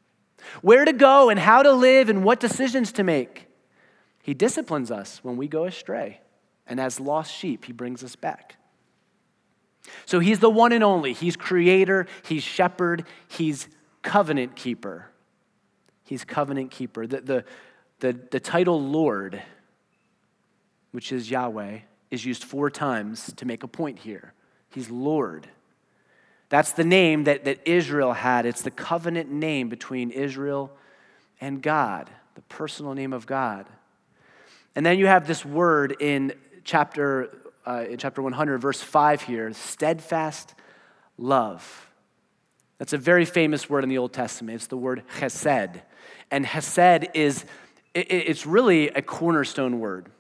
Where 0.62 0.85
to 0.85 0.92
go 0.92 1.31
and 1.31 1.38
how 1.38 1.62
to 1.62 1.72
live 1.72 2.09
and 2.09 2.25
what 2.25 2.40
decisions 2.40 2.92
to 2.92 3.03
make. 3.03 3.49
He 4.22 4.35
disciplines 4.35 4.90
us 4.90 5.20
when 5.22 5.37
we 5.37 5.49
go 5.49 5.64
astray. 5.64 6.20
And 6.66 6.81
as 6.81 6.99
lost 6.99 7.33
sheep, 7.33 7.64
he 7.64 7.72
brings 7.72 8.03
us 8.03 8.16
back. 8.16 8.57
So 10.05 10.18
he's 10.18 10.40
the 10.40 10.51
one 10.51 10.72
and 10.72 10.83
only. 10.83 11.12
He's 11.12 11.37
creator, 11.37 12.07
he's 12.25 12.42
shepherd, 12.42 13.05
he's 13.29 13.68
covenant 14.03 14.57
keeper. 14.57 15.11
He's 16.05 16.25
covenant 16.25 16.70
keeper. 16.70 17.07
The, 17.07 17.20
the, 17.20 17.44
the, 18.01 18.20
the 18.31 18.40
title 18.40 18.81
Lord, 18.81 19.42
which 20.92 21.12
is 21.12 21.31
Yahweh, 21.31 21.81
is 22.11 22.25
used 22.25 22.44
four 22.44 22.70
times 22.70 23.33
to 23.35 23.46
make 23.46 23.62
a 23.62 23.68
point 23.68 24.01
here. 24.01 24.33
He's 24.70 24.90
Lord. 24.90 25.49
That's 26.48 26.72
the 26.72 26.85
name 26.85 27.24
that, 27.24 27.44
that 27.44 27.61
Israel 27.64 28.12
had. 28.12 28.46
It's 28.46 28.62
the 28.62 28.70
covenant 28.70 29.30
name 29.30 29.68
between 29.68 30.11
Israel 30.11 30.70
and 31.40 31.61
God, 31.61 32.09
the 32.35 32.42
personal 32.42 32.94
name 32.94 33.12
of 33.12 33.26
God. 33.26 33.66
And 34.74 34.85
then 34.85 34.98
you 34.98 35.06
have 35.06 35.26
this 35.26 35.44
word 35.44 35.96
in 36.00 36.35
chapter, 36.64 37.30
uh, 37.66 37.85
in 37.88 37.98
chapter 37.98 38.22
100, 38.22 38.59
verse 38.59 38.80
5 38.80 39.22
here 39.22 39.52
steadfast 39.52 40.54
love. 41.18 41.88
That's 42.78 42.92
a 42.92 42.98
very 42.98 43.24
famous 43.24 43.70
word 43.70 43.85
in 43.85 43.90
the 43.90 43.98
Old 43.98 44.12
Testament. 44.12 44.56
It's 44.56 44.66
the 44.66 44.76
word 44.76 45.02
chesed. 45.18 45.80
And 46.30 46.44
chesed 46.44 47.09
is, 47.14 47.44
it, 47.94 48.11
it's 48.11 48.46
really 48.46 48.88
a 48.88 49.02
cornerstone 49.02 49.80
word. 49.80 50.11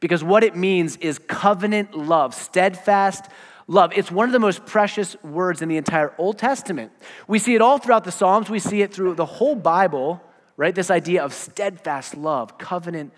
Because 0.00 0.24
what 0.24 0.42
it 0.42 0.56
means 0.56 0.96
is 0.96 1.18
covenant 1.18 1.96
love, 1.96 2.34
steadfast 2.34 3.26
love. 3.66 3.92
It's 3.94 4.10
one 4.10 4.28
of 4.28 4.32
the 4.32 4.38
most 4.38 4.66
precious 4.66 5.16
words 5.22 5.62
in 5.62 5.68
the 5.68 5.76
entire 5.76 6.14
Old 6.18 6.38
Testament. 6.38 6.92
We 7.26 7.38
see 7.38 7.54
it 7.54 7.62
all 7.62 7.78
throughout 7.78 8.04
the 8.04 8.12
Psalms, 8.12 8.50
we 8.50 8.58
see 8.58 8.82
it 8.82 8.92
through 8.92 9.14
the 9.14 9.26
whole 9.26 9.54
Bible, 9.54 10.22
right? 10.56 10.74
This 10.74 10.90
idea 10.90 11.22
of 11.22 11.32
steadfast 11.32 12.16
love, 12.16 12.58
covenant 12.58 13.12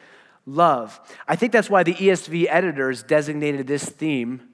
love. 0.46 1.00
I 1.26 1.36
think 1.36 1.52
that's 1.52 1.70
why 1.70 1.82
the 1.82 1.94
ESV 1.94 2.46
editors 2.48 3.02
designated 3.02 3.66
this 3.66 3.84
theme 3.84 4.48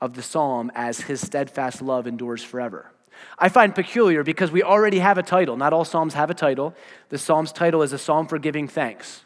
of 0.00 0.14
the 0.14 0.22
psalm 0.22 0.70
as 0.74 1.02
his 1.02 1.20
steadfast 1.20 1.82
love 1.82 2.06
endures 2.06 2.42
forever. 2.42 2.90
I 3.38 3.48
find 3.50 3.74
peculiar 3.74 4.22
because 4.22 4.50
we 4.50 4.62
already 4.62 4.98
have 4.98 5.18
a 5.18 5.22
title. 5.22 5.56
Not 5.56 5.72
all 5.72 5.84
psalms 5.84 6.14
have 6.14 6.30
a 6.30 6.34
title. 6.34 6.74
The 7.10 7.18
psalm's 7.18 7.52
title 7.52 7.82
is 7.82 7.92
a 7.92 7.98
psalm 7.98 8.26
for 8.26 8.38
giving 8.38 8.66
thanks. 8.66 9.24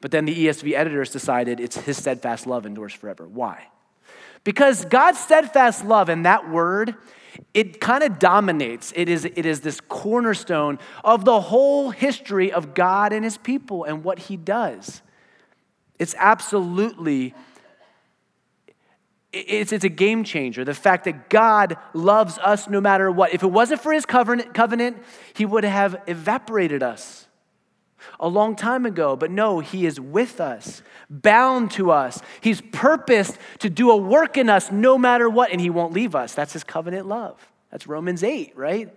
But 0.00 0.10
then 0.10 0.24
the 0.24 0.46
ESV 0.46 0.74
editors 0.74 1.10
decided 1.10 1.60
it's 1.60 1.76
his 1.76 1.96
steadfast 1.96 2.46
love 2.46 2.66
endures 2.66 2.92
forever. 2.92 3.26
Why? 3.26 3.66
Because 4.44 4.84
God's 4.84 5.18
steadfast 5.18 5.84
love 5.84 6.08
and 6.08 6.26
that 6.26 6.50
word, 6.50 6.96
it 7.54 7.80
kind 7.80 8.02
of 8.02 8.18
dominates. 8.18 8.92
It 8.96 9.08
is, 9.08 9.24
it 9.24 9.46
is 9.46 9.60
this 9.60 9.80
cornerstone 9.80 10.78
of 11.04 11.24
the 11.24 11.40
whole 11.40 11.90
history 11.90 12.52
of 12.52 12.74
God 12.74 13.12
and 13.12 13.24
his 13.24 13.38
people 13.38 13.84
and 13.84 14.02
what 14.02 14.18
he 14.18 14.36
does. 14.36 15.02
It's 15.98 16.14
absolutely 16.18 17.34
it's, 19.32 19.72
it's 19.72 19.84
a 19.84 19.88
game 19.88 20.24
changer. 20.24 20.64
The 20.64 20.74
fact 20.74 21.04
that 21.04 21.30
God 21.30 21.78
loves 21.94 22.38
us 22.38 22.68
no 22.68 22.80
matter 22.80 23.10
what. 23.10 23.32
If 23.32 23.42
it 23.42 23.50
wasn't 23.50 23.80
for 23.80 23.92
his 23.92 24.04
covenant, 24.04 24.52
covenant, 24.52 24.98
he 25.32 25.46
would 25.46 25.64
have 25.64 26.02
evaporated 26.06 26.82
us 26.82 27.26
a 28.20 28.28
long 28.28 28.56
time 28.56 28.86
ago. 28.86 29.16
But 29.16 29.30
no, 29.30 29.60
he 29.60 29.86
is 29.86 30.00
with 30.00 30.40
us, 30.40 30.82
bound 31.10 31.70
to 31.72 31.90
us. 31.90 32.20
He's 32.40 32.60
purposed 32.60 33.38
to 33.60 33.70
do 33.70 33.90
a 33.90 33.96
work 33.96 34.36
in 34.36 34.48
us 34.48 34.70
no 34.70 34.98
matter 34.98 35.28
what, 35.28 35.50
and 35.50 35.60
he 35.60 35.70
won't 35.70 35.92
leave 35.92 36.14
us. 36.14 36.34
That's 36.34 36.52
his 36.52 36.64
covenant 36.64 37.06
love. 37.06 37.50
That's 37.70 37.86
Romans 37.86 38.22
8, 38.22 38.56
right? 38.56 38.94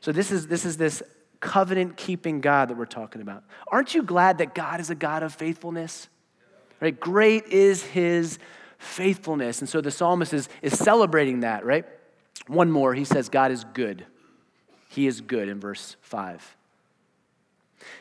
So 0.00 0.12
this 0.12 0.30
is 0.30 0.46
this 0.46 0.64
is 0.64 0.76
this 0.76 1.02
covenant 1.40 1.96
keeping 1.96 2.40
God 2.40 2.68
that 2.68 2.76
we're 2.76 2.84
talking 2.84 3.22
about. 3.22 3.44
Aren't 3.68 3.94
you 3.94 4.02
glad 4.02 4.38
that 4.38 4.54
God 4.54 4.80
is 4.80 4.90
a 4.90 4.94
God 4.94 5.22
of 5.22 5.32
faithfulness? 5.32 6.08
right? 6.80 6.98
Great 6.98 7.46
is 7.46 7.82
his 7.82 8.38
faithfulness. 8.78 9.60
And 9.60 9.68
so 9.68 9.80
the 9.80 9.90
psalmist 9.90 10.32
is, 10.32 10.48
is 10.62 10.76
celebrating 10.76 11.40
that, 11.40 11.64
right? 11.64 11.84
One 12.46 12.70
more, 12.70 12.94
he 12.94 13.04
says, 13.04 13.28
God 13.28 13.50
is 13.50 13.64
good. 13.64 14.04
He 14.88 15.06
is 15.06 15.20
good 15.20 15.48
in 15.48 15.60
verse 15.60 15.96
5. 16.00 16.56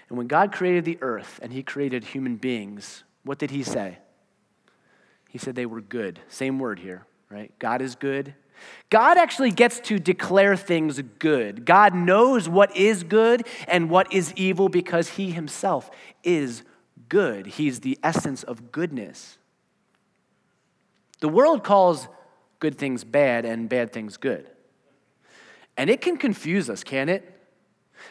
And 0.09 0.17
when 0.17 0.27
God 0.27 0.51
created 0.51 0.85
the 0.85 0.97
earth 1.01 1.39
and 1.41 1.53
he 1.53 1.63
created 1.63 2.03
human 2.03 2.35
beings, 2.35 3.03
what 3.23 3.37
did 3.37 3.51
he 3.51 3.63
say? 3.63 3.99
He 5.29 5.37
said 5.37 5.55
they 5.55 5.65
were 5.65 5.81
good. 5.81 6.19
Same 6.27 6.59
word 6.59 6.79
here, 6.79 7.05
right? 7.29 7.51
God 7.59 7.81
is 7.81 7.95
good. 7.95 8.33
God 8.89 9.17
actually 9.17 9.51
gets 9.51 9.79
to 9.81 9.99
declare 9.99 10.55
things 10.55 11.01
good. 11.19 11.65
God 11.65 11.93
knows 11.93 12.49
what 12.49 12.75
is 12.75 13.03
good 13.03 13.47
and 13.67 13.89
what 13.89 14.11
is 14.11 14.33
evil 14.35 14.69
because 14.69 15.09
he 15.09 15.31
himself 15.31 15.89
is 16.23 16.63
good. 17.07 17.47
He's 17.47 17.79
the 17.79 17.97
essence 18.03 18.43
of 18.43 18.71
goodness. 18.71 19.37
The 21.19 21.29
world 21.29 21.63
calls 21.63 22.07
good 22.59 22.77
things 22.77 23.03
bad 23.03 23.45
and 23.45 23.69
bad 23.69 23.93
things 23.93 24.17
good. 24.17 24.49
And 25.77 25.89
it 25.89 26.01
can 26.01 26.17
confuse 26.17 26.69
us, 26.69 26.83
can 26.83 27.07
it? 27.07 27.38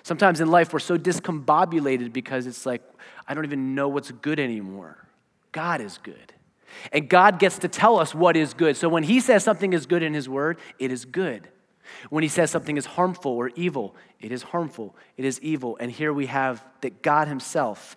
Sometimes 0.08 0.40
in 0.40 0.50
life 0.50 0.72
we're 0.72 0.78
so 0.78 0.96
discombobulated 0.96 2.14
because 2.14 2.46
it's 2.46 2.64
like, 2.64 2.80
I 3.28 3.34
don't 3.34 3.44
even 3.44 3.74
know 3.74 3.88
what's 3.88 4.10
good 4.10 4.40
anymore. 4.40 4.96
God 5.52 5.82
is 5.82 5.98
good. 5.98 6.32
And 6.94 7.10
God 7.10 7.38
gets 7.38 7.58
to 7.58 7.68
tell 7.68 7.98
us 7.98 8.14
what 8.14 8.34
is 8.34 8.54
good. 8.54 8.78
So 8.78 8.88
when 8.88 9.02
He 9.02 9.20
says 9.20 9.44
something 9.44 9.74
is 9.74 9.84
good 9.84 10.02
in 10.02 10.14
His 10.14 10.26
Word, 10.26 10.60
it 10.78 10.90
is 10.90 11.04
good. 11.04 11.48
When 12.08 12.22
He 12.22 12.28
says 12.30 12.50
something 12.50 12.78
is 12.78 12.86
harmful 12.86 13.32
or 13.32 13.50
evil, 13.50 13.94
it 14.18 14.32
is 14.32 14.44
harmful, 14.44 14.96
it 15.18 15.26
is 15.26 15.42
evil. 15.42 15.76
And 15.78 15.92
here 15.92 16.14
we 16.14 16.24
have 16.24 16.64
that 16.80 17.02
God 17.02 17.28
Himself 17.28 17.94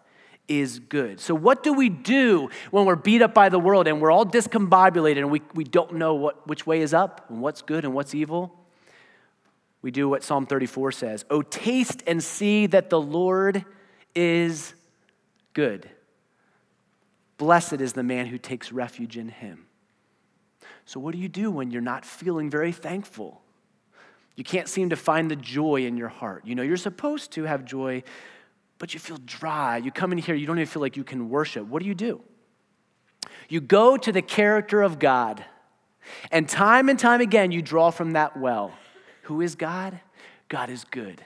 is 0.50 0.80
good. 0.80 1.22
So, 1.22 1.34
what 1.34 1.64
do 1.64 1.72
we 1.72 1.88
do 1.88 2.50
when 2.72 2.84
we're 2.84 2.98
beat 2.98 3.22
up 3.22 3.34
by 3.34 3.48
the 3.48 3.60
world 3.60 3.88
and 3.88 4.02
we're 4.02 4.12
all 4.12 4.26
discombobulated 4.26 5.20
and 5.20 5.32
we, 5.32 5.42
we 5.54 5.64
don't 5.64 5.94
know 5.94 6.16
what, 6.16 6.46
which 6.46 6.68
way 6.68 6.82
is 6.82 6.94
up 6.94 7.30
and 7.30 7.40
what's 7.40 7.62
good 7.62 7.86
and 7.86 7.94
what's 7.94 8.14
evil? 8.14 8.61
We 9.82 9.92
do 9.92 10.08
what 10.08 10.24
Psalm 10.24 10.46
34 10.46 10.92
says 10.92 11.26
Oh, 11.30 11.42
taste 11.42 12.04
and 12.08 12.24
see 12.24 12.68
that 12.68 12.90
the 12.90 13.02
Lord 13.02 13.66
is 14.16 14.74
good. 15.54 15.90
Blessed 17.38 17.82
is 17.82 17.94
the 17.94 18.04
man 18.04 18.28
who 18.28 18.38
takes 18.38 18.72
refuge 18.72 19.18
in 19.18 19.30
him. 19.30 19.66
So, 20.86 21.00
what 21.00 21.14
do 21.14 21.20
you 21.20 21.30
do 21.30 21.50
when 21.50 21.72
you're 21.72 21.82
not 21.82 22.06
feeling 22.06 22.50
very 22.50 22.72
thankful? 22.72 23.42
You 24.36 24.44
can't 24.44 24.68
seem 24.68 24.90
to 24.90 24.96
find 24.96 25.30
the 25.30 25.36
joy 25.36 25.86
in 25.86 25.98
your 25.98 26.08
heart. 26.08 26.46
You 26.46 26.56
know, 26.56 26.64
you're 26.64 26.78
supposed 26.78 27.32
to 27.34 27.44
have 27.44 27.66
joy 27.66 28.04
but 28.82 28.96
you 28.96 29.00
feel 29.00 29.20
dry. 29.28 29.78
You 29.78 29.92
come 29.92 30.12
in 30.12 30.18
here, 30.18 30.34
you 30.34 30.48
don't 30.48 30.58
even 30.58 30.66
feel 30.66 30.82
like 30.82 30.98
you 30.98 31.04
can 31.04 31.30
worship. 31.30 31.68
What 31.68 31.84
do 31.84 31.88
you 31.88 31.94
do? 31.94 32.20
You 33.48 33.62
go 33.62 33.96
to 33.96 34.12
the 34.12 34.24
character 34.24 34.82
of 34.82 34.98
God, 34.98 35.46
and 36.32 36.50
time 36.50 36.90
and 36.90 36.98
time 36.98 37.22
again, 37.22 37.52
you 37.52 37.62
draw 37.62 37.92
from 37.92 38.14
that 38.14 38.38
well. 38.38 38.74
Who 39.24 39.42
is 39.42 39.56
God? 39.56 40.00
God 40.50 40.70
is 40.70 40.84
good. 40.84 41.24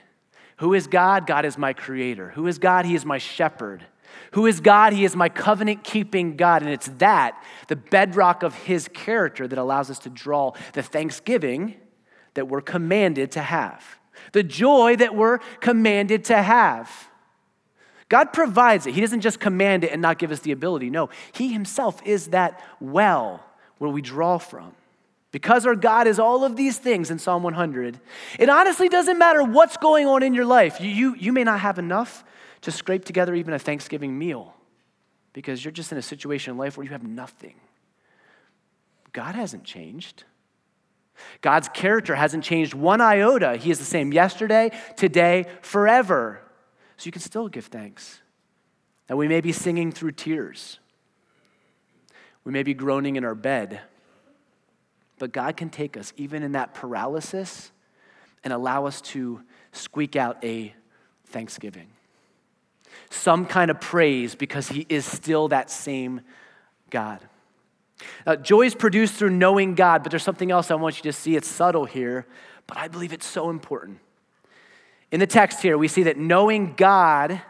Who 0.58 0.74
is 0.74 0.86
God? 0.86 1.26
God 1.26 1.44
is 1.44 1.58
my 1.58 1.72
creator. 1.72 2.30
Who 2.30 2.46
is 2.46 2.58
God? 2.58 2.86
He 2.86 2.94
is 2.94 3.04
my 3.04 3.18
shepherd. 3.18 3.84
Who 4.32 4.46
is 4.46 4.60
God? 4.60 4.92
He 4.92 5.04
is 5.04 5.14
my 5.14 5.28
covenant 5.28 5.84
keeping 5.84 6.36
God. 6.36 6.62
And 6.62 6.70
it's 6.70 6.88
that, 6.98 7.42
the 7.68 7.76
bedrock 7.76 8.42
of 8.42 8.54
his 8.54 8.88
character, 8.88 9.46
that 9.46 9.58
allows 9.58 9.90
us 9.90 9.98
to 10.00 10.10
draw 10.10 10.52
the 10.72 10.82
thanksgiving 10.82 11.74
that 12.34 12.48
we're 12.48 12.60
commanded 12.60 13.32
to 13.32 13.40
have, 13.40 13.98
the 14.32 14.42
joy 14.42 14.96
that 14.96 15.14
we're 15.14 15.38
commanded 15.60 16.24
to 16.26 16.42
have. 16.42 16.90
God 18.08 18.32
provides 18.32 18.86
it. 18.86 18.94
He 18.94 19.00
doesn't 19.00 19.22
just 19.22 19.40
command 19.40 19.84
it 19.84 19.90
and 19.92 20.00
not 20.00 20.18
give 20.18 20.30
us 20.30 20.40
the 20.40 20.52
ability. 20.52 20.90
No, 20.90 21.08
He 21.32 21.52
Himself 21.52 22.00
is 22.06 22.28
that 22.28 22.62
well 22.80 23.44
where 23.78 23.90
we 23.90 24.00
draw 24.00 24.38
from. 24.38 24.72
Because 25.36 25.66
our 25.66 25.74
God 25.76 26.06
is 26.06 26.18
all 26.18 26.46
of 26.46 26.56
these 26.56 26.78
things 26.78 27.10
in 27.10 27.18
Psalm 27.18 27.42
100, 27.42 28.00
it 28.38 28.48
honestly 28.48 28.88
doesn't 28.88 29.18
matter 29.18 29.42
what's 29.42 29.76
going 29.76 30.06
on 30.06 30.22
in 30.22 30.32
your 30.32 30.46
life. 30.46 30.80
You, 30.80 30.88
you, 30.88 31.14
you 31.14 31.30
may 31.30 31.44
not 31.44 31.60
have 31.60 31.78
enough 31.78 32.24
to 32.62 32.72
scrape 32.72 33.04
together 33.04 33.34
even 33.34 33.52
a 33.52 33.58
Thanksgiving 33.58 34.18
meal 34.18 34.54
because 35.34 35.62
you're 35.62 35.72
just 35.72 35.92
in 35.92 35.98
a 35.98 36.02
situation 36.02 36.52
in 36.52 36.56
life 36.56 36.78
where 36.78 36.84
you 36.84 36.90
have 36.92 37.06
nothing. 37.06 37.56
God 39.12 39.34
hasn't 39.34 39.64
changed. 39.64 40.24
God's 41.42 41.68
character 41.68 42.14
hasn't 42.14 42.42
changed 42.42 42.72
one 42.72 43.02
iota. 43.02 43.58
He 43.58 43.70
is 43.70 43.78
the 43.78 43.84
same 43.84 44.14
yesterday, 44.14 44.70
today, 44.96 45.44
forever. 45.60 46.40
so 46.96 47.04
you 47.04 47.12
can 47.12 47.20
still 47.20 47.48
give 47.48 47.66
thanks. 47.66 48.22
And 49.06 49.18
we 49.18 49.28
may 49.28 49.42
be 49.42 49.52
singing 49.52 49.92
through 49.92 50.12
tears. 50.12 50.78
We 52.42 52.52
may 52.52 52.62
be 52.62 52.72
groaning 52.72 53.16
in 53.16 53.24
our 53.26 53.34
bed. 53.34 53.82
But 55.18 55.32
God 55.32 55.56
can 55.56 55.70
take 55.70 55.96
us, 55.96 56.12
even 56.16 56.42
in 56.42 56.52
that 56.52 56.74
paralysis, 56.74 57.72
and 58.44 58.52
allow 58.52 58.86
us 58.86 59.00
to 59.00 59.40
squeak 59.72 60.16
out 60.16 60.42
a 60.44 60.74
thanksgiving. 61.26 61.88
Some 63.10 63.46
kind 63.46 63.70
of 63.70 63.80
praise 63.80 64.34
because 64.34 64.68
He 64.68 64.86
is 64.88 65.04
still 65.04 65.48
that 65.48 65.70
same 65.70 66.20
God. 66.90 67.20
Uh, 68.26 68.36
joy 68.36 68.62
is 68.62 68.74
produced 68.74 69.14
through 69.14 69.30
knowing 69.30 69.74
God, 69.74 70.02
but 70.02 70.10
there's 70.10 70.22
something 70.22 70.50
else 70.50 70.70
I 70.70 70.74
want 70.74 70.98
you 70.98 71.02
to 71.04 71.12
see. 71.12 71.36
It's 71.36 71.48
subtle 71.48 71.86
here, 71.86 72.26
but 72.66 72.76
I 72.76 72.88
believe 72.88 73.12
it's 73.12 73.26
so 73.26 73.48
important. 73.48 74.00
In 75.10 75.20
the 75.20 75.26
text 75.26 75.62
here, 75.62 75.78
we 75.78 75.88
see 75.88 76.02
that 76.04 76.18
knowing 76.18 76.74
God 76.76 77.40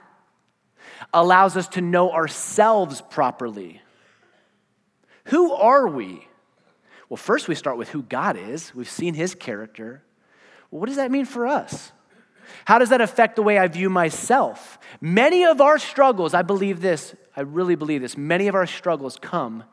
allows 1.12 1.56
us 1.56 1.68
to 1.68 1.80
know 1.80 2.12
ourselves 2.12 3.00
properly. 3.00 3.80
Who 5.26 5.52
are 5.52 5.88
we? 5.88 6.28
Well, 7.08 7.16
first 7.16 7.48
we 7.48 7.54
start 7.54 7.78
with 7.78 7.90
who 7.90 8.02
God 8.02 8.36
is. 8.36 8.74
We've 8.74 8.88
seen 8.88 9.14
his 9.14 9.34
character. 9.34 10.02
Well, 10.70 10.80
what 10.80 10.86
does 10.86 10.96
that 10.96 11.10
mean 11.10 11.24
for 11.24 11.46
us? 11.46 11.92
How 12.64 12.78
does 12.78 12.90
that 12.90 13.00
affect 13.00 13.36
the 13.36 13.42
way 13.42 13.58
I 13.58 13.68
view 13.68 13.90
myself? 13.90 14.78
Many 15.00 15.44
of 15.44 15.60
our 15.60 15.78
struggles, 15.78 16.34
I 16.34 16.42
believe 16.42 16.80
this, 16.80 17.14
I 17.36 17.42
really 17.42 17.74
believe 17.74 18.02
this, 18.02 18.16
many 18.16 18.48
of 18.48 18.54
our 18.54 18.66
struggles 18.66 19.18
come 19.20 19.64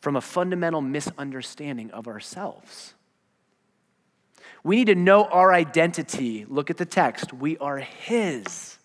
from 0.00 0.16
a 0.16 0.20
fundamental 0.20 0.80
misunderstanding 0.80 1.90
of 1.90 2.06
ourselves. 2.06 2.94
We 4.62 4.76
need 4.76 4.86
to 4.86 4.94
know 4.94 5.24
our 5.24 5.52
identity. 5.52 6.44
Look 6.48 6.70
at 6.70 6.76
the 6.76 6.84
text. 6.84 7.32
We 7.32 7.56
are 7.58 7.78
His, 7.78 8.78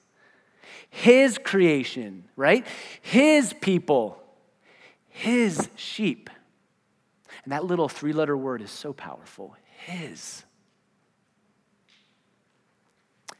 His 0.90 1.38
creation, 1.38 2.26
right? 2.36 2.66
His 3.02 3.54
people, 3.54 4.22
His 5.10 5.70
sheep. 5.76 6.30
And 7.44 7.54
that 7.54 7.66
little 7.66 7.90
three 7.90 8.14
letter 8.14 8.38
word 8.38 8.62
is 8.62 8.72
so 8.72 8.94
powerful 8.94 9.56
His. 9.86 10.44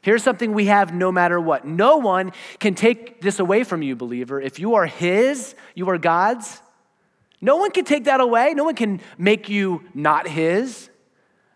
Here's 0.02 0.24
something 0.24 0.52
we 0.52 0.66
have 0.66 0.92
no 0.92 1.12
matter 1.12 1.40
what. 1.40 1.64
No 1.64 1.98
one 1.98 2.32
can 2.58 2.74
take 2.74 3.20
this 3.20 3.38
away 3.38 3.62
from 3.62 3.82
you, 3.82 3.94
believer. 3.94 4.40
If 4.40 4.58
you 4.58 4.74
are 4.74 4.86
His, 4.86 5.54
you 5.76 5.88
are 5.90 5.98
God's. 5.98 6.60
No 7.40 7.56
one 7.56 7.70
can 7.70 7.84
take 7.84 8.04
that 8.04 8.20
away. 8.20 8.54
No 8.54 8.64
one 8.64 8.74
can 8.74 9.00
make 9.16 9.48
you 9.48 9.84
not 9.94 10.26
His. 10.26 10.90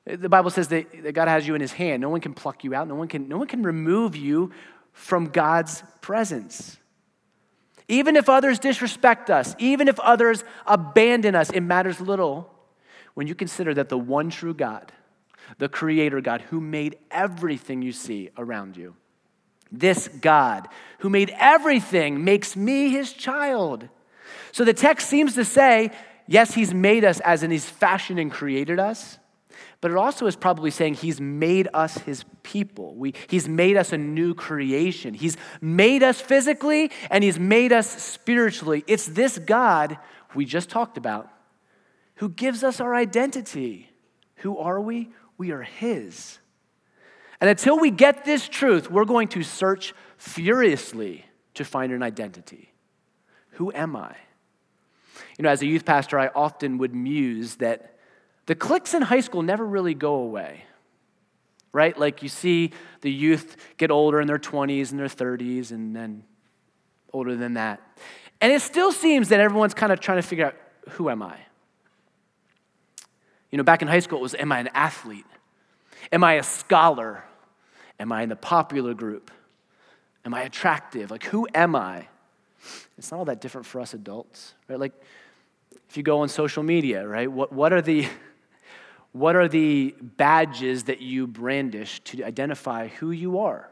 The 0.04 0.28
Bible 0.28 0.50
says 0.50 0.68
that, 0.68 1.12
God 1.14 1.26
has 1.26 1.48
you 1.48 1.56
in 1.56 1.60
His 1.60 1.72
hand. 1.72 2.00
No 2.00 2.08
one 2.08 2.20
can 2.20 2.34
pluck 2.34 2.62
you 2.62 2.72
out. 2.72 2.86
No 2.86 2.94
one 2.94 3.08
can, 3.08 3.26
no 3.28 3.38
one 3.38 3.48
can 3.48 3.64
remove 3.64 4.14
you 4.14 4.52
from 4.92 5.26
God's 5.26 5.82
presence. 6.00 6.78
Even 7.88 8.16
if 8.16 8.28
others 8.28 8.58
disrespect 8.58 9.30
us, 9.30 9.54
even 9.58 9.86
if 9.88 10.00
others 10.00 10.44
abandon 10.66 11.34
us, 11.34 11.50
it 11.50 11.60
matters 11.60 12.00
little 12.00 12.52
when 13.14 13.26
you 13.26 13.34
consider 13.34 13.72
that 13.74 13.88
the 13.88 13.98
one 13.98 14.30
true 14.30 14.54
God, 14.54 14.92
the 15.58 15.68
Creator 15.68 16.20
God 16.20 16.40
who 16.42 16.60
made 16.60 16.98
everything 17.10 17.82
you 17.82 17.92
see 17.92 18.30
around 18.36 18.76
you. 18.76 18.96
This 19.70 20.08
God 20.08 20.68
who 20.98 21.10
made 21.10 21.34
everything 21.38 22.24
makes 22.24 22.56
me 22.56 22.90
his 22.90 23.12
child. 23.12 23.88
So 24.52 24.64
the 24.64 24.74
text 24.74 25.08
seems 25.08 25.34
to 25.34 25.44
say, 25.44 25.92
yes, 26.26 26.54
he's 26.54 26.74
made 26.74 27.04
us 27.04 27.20
as 27.20 27.42
in 27.42 27.50
he's 27.50 27.68
fashioned 27.68 28.18
and 28.18 28.30
created 28.30 28.78
us, 28.80 29.18
but 29.80 29.90
it 29.90 29.96
also 29.96 30.26
is 30.26 30.36
probably 30.36 30.70
saying 30.70 30.94
he's 30.94 31.20
made 31.20 31.68
us 31.74 31.98
his 31.98 32.24
people. 32.42 32.94
We, 32.94 33.14
he's 33.28 33.48
made 33.48 33.76
us 33.76 33.92
a 33.92 33.98
new 33.98 34.34
creation. 34.34 35.14
He's 35.14 35.36
made 35.60 36.02
us 36.02 36.20
physically 36.20 36.90
and 37.10 37.22
he's 37.22 37.38
made 37.38 37.72
us 37.72 38.02
spiritually. 38.02 38.84
It's 38.86 39.06
this 39.06 39.38
God 39.38 39.98
we 40.34 40.44
just 40.44 40.70
talked 40.70 40.96
about 40.96 41.30
who 42.16 42.28
gives 42.28 42.64
us 42.64 42.80
our 42.80 42.94
identity. 42.94 43.90
Who 44.36 44.58
are 44.58 44.80
we? 44.80 45.10
we 45.38 45.50
are 45.52 45.62
His. 45.62 46.38
And 47.40 47.50
until 47.50 47.78
we 47.78 47.90
get 47.90 48.24
this 48.24 48.48
truth, 48.48 48.90
we're 48.90 49.04
going 49.04 49.28
to 49.28 49.42
search 49.42 49.94
furiously 50.16 51.26
to 51.54 51.64
find 51.64 51.92
an 51.92 52.02
identity. 52.02 52.72
Who 53.52 53.72
am 53.72 53.96
I? 53.96 54.14
You 55.38 55.42
know, 55.42 55.50
as 55.50 55.62
a 55.62 55.66
youth 55.66 55.84
pastor, 55.84 56.18
I 56.18 56.28
often 56.28 56.78
would 56.78 56.94
muse 56.94 57.56
that 57.56 57.95
the 58.46 58.54
cliques 58.54 58.94
in 58.94 59.02
high 59.02 59.20
school 59.20 59.42
never 59.42 59.64
really 59.64 59.94
go 59.94 60.14
away, 60.14 60.64
right? 61.72 61.98
Like 61.98 62.22
you 62.22 62.28
see 62.28 62.72
the 63.00 63.10
youth 63.10 63.56
get 63.76 63.90
older 63.90 64.20
in 64.20 64.26
their 64.26 64.38
20s 64.38 64.90
and 64.90 64.98
their 64.98 65.06
30s, 65.06 65.70
and 65.70 65.94
then 65.94 66.24
older 67.12 67.36
than 67.36 67.54
that. 67.54 67.80
And 68.40 68.52
it 68.52 68.62
still 68.62 68.92
seems 68.92 69.28
that 69.30 69.40
everyone's 69.40 69.74
kind 69.74 69.92
of 69.92 70.00
trying 70.00 70.18
to 70.18 70.22
figure 70.22 70.46
out 70.46 70.54
who 70.90 71.10
am 71.10 71.22
I? 71.22 71.36
You 73.50 73.58
know, 73.58 73.64
back 73.64 73.82
in 73.82 73.88
high 73.88 74.00
school, 74.00 74.18
it 74.18 74.22
was 74.22 74.34
Am 74.34 74.52
I 74.52 74.60
an 74.60 74.68
athlete? 74.74 75.26
Am 76.12 76.22
I 76.22 76.34
a 76.34 76.42
scholar? 76.42 77.24
Am 77.98 78.12
I 78.12 78.22
in 78.22 78.28
the 78.28 78.36
popular 78.36 78.94
group? 78.94 79.30
Am 80.24 80.34
I 80.34 80.42
attractive? 80.42 81.10
Like, 81.10 81.24
who 81.24 81.48
am 81.54 81.74
I? 81.74 82.08
It's 82.98 83.10
not 83.10 83.18
all 83.18 83.24
that 83.26 83.40
different 83.40 83.66
for 83.66 83.80
us 83.80 83.94
adults, 83.94 84.54
right? 84.68 84.78
Like, 84.78 84.92
if 85.88 85.96
you 85.96 86.02
go 86.02 86.20
on 86.20 86.28
social 86.28 86.62
media, 86.62 87.06
right, 87.06 87.30
what, 87.30 87.52
what, 87.52 87.72
are 87.72 87.80
the, 87.80 88.06
what 89.18 89.36
are 89.36 89.48
the 89.48 89.94
badges 90.00 90.84
that 90.84 91.00
you 91.00 91.26
brandish 91.26 92.00
to 92.00 92.22
identify 92.22 92.88
who 92.88 93.10
you 93.10 93.38
are? 93.38 93.70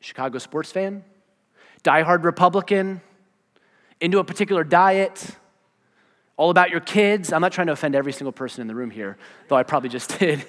Chicago 0.00 0.38
sports 0.38 0.70
fan? 0.70 1.02
Diehard 1.82 2.24
Republican? 2.24 3.00
Into 4.00 4.18
a 4.18 4.24
particular 4.24 4.64
diet? 4.64 5.36
all 6.36 6.50
about 6.50 6.70
your 6.70 6.80
kids. 6.80 7.32
I'm 7.32 7.40
not 7.40 7.52
trying 7.52 7.68
to 7.68 7.72
offend 7.72 7.94
every 7.94 8.12
single 8.12 8.32
person 8.32 8.60
in 8.60 8.66
the 8.66 8.74
room 8.74 8.90
here, 8.90 9.16
though 9.48 9.56
I 9.56 9.62
probably 9.62 9.88
just 9.88 10.18
did. 10.18 10.44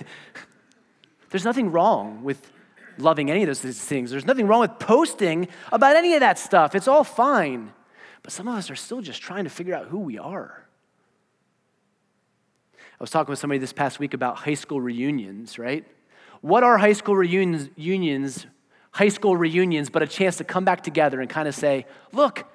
There's 1.29 1.45
nothing 1.45 1.71
wrong 1.71 2.23
with 2.23 2.51
loving 2.97 3.29
any 3.29 3.43
of 3.43 3.47
those 3.47 3.59
things. 3.59 4.09
There's 4.09 4.25
nothing 4.25 4.47
wrong 4.47 4.61
with 4.61 4.79
posting 4.79 5.47
about 5.71 5.95
any 5.95 6.13
of 6.13 6.21
that 6.21 6.39
stuff. 6.39 6.75
It's 6.75 6.87
all 6.87 7.03
fine. 7.03 7.71
But 8.23 8.31
some 8.31 8.47
of 8.47 8.55
us 8.55 8.71
are 8.71 8.75
still 8.75 9.01
just 9.01 9.21
trying 9.21 9.43
to 9.43 9.49
figure 9.49 9.75
out 9.75 9.87
who 9.87 9.99
we 9.99 10.17
are. 10.17 10.64
I 12.99 13.03
was 13.03 13.09
talking 13.09 13.31
with 13.31 13.39
somebody 13.39 13.59
this 13.59 13.73
past 13.73 13.99
week 13.99 14.13
about 14.13 14.37
high 14.37 14.53
school 14.53 14.79
reunions, 14.79 15.59
right? 15.59 15.85
What 16.39 16.63
are 16.63 16.77
high 16.77 16.93
school 16.93 17.15
reunions, 17.15 17.69
unions, 17.75 18.45
high 18.91 19.09
school 19.09 19.35
reunions, 19.35 19.89
but 19.89 20.01
a 20.01 20.07
chance 20.07 20.37
to 20.37 20.45
come 20.45 20.63
back 20.63 20.81
together 20.81 21.19
and 21.19 21.29
kind 21.29 21.47
of 21.47 21.55
say, 21.55 21.85
look, 22.13 22.45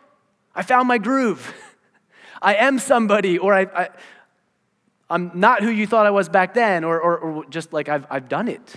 I 0.55 0.63
found 0.63 0.89
my 0.89 0.97
groove. 0.97 1.53
I 2.43 2.55
am 2.55 2.79
somebody, 2.79 3.37
or 3.37 3.53
I, 3.53 3.91
am 5.11 5.33
not 5.35 5.63
who 5.63 5.69
you 5.69 5.87
thought 5.87 6.07
I 6.07 6.11
was 6.11 6.31
back 6.31 6.55
then, 6.55 6.85
or, 6.85 6.99
or, 6.99 7.19
or 7.19 7.45
just 7.47 7.75
like 7.75 7.91
I've, 7.91 8.07
I've 8.09 8.29
done 8.31 8.49
it. 8.49 8.77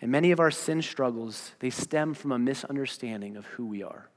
And 0.00 0.12
many 0.12 0.30
of 0.30 0.38
our 0.38 0.52
sin 0.52 0.80
struggles, 0.80 1.52
they 1.58 1.70
stem 1.70 2.14
from 2.14 2.30
a 2.30 2.38
misunderstanding 2.38 3.36
of 3.36 3.46
who 3.46 3.66
we 3.66 3.82
are. 3.82 4.08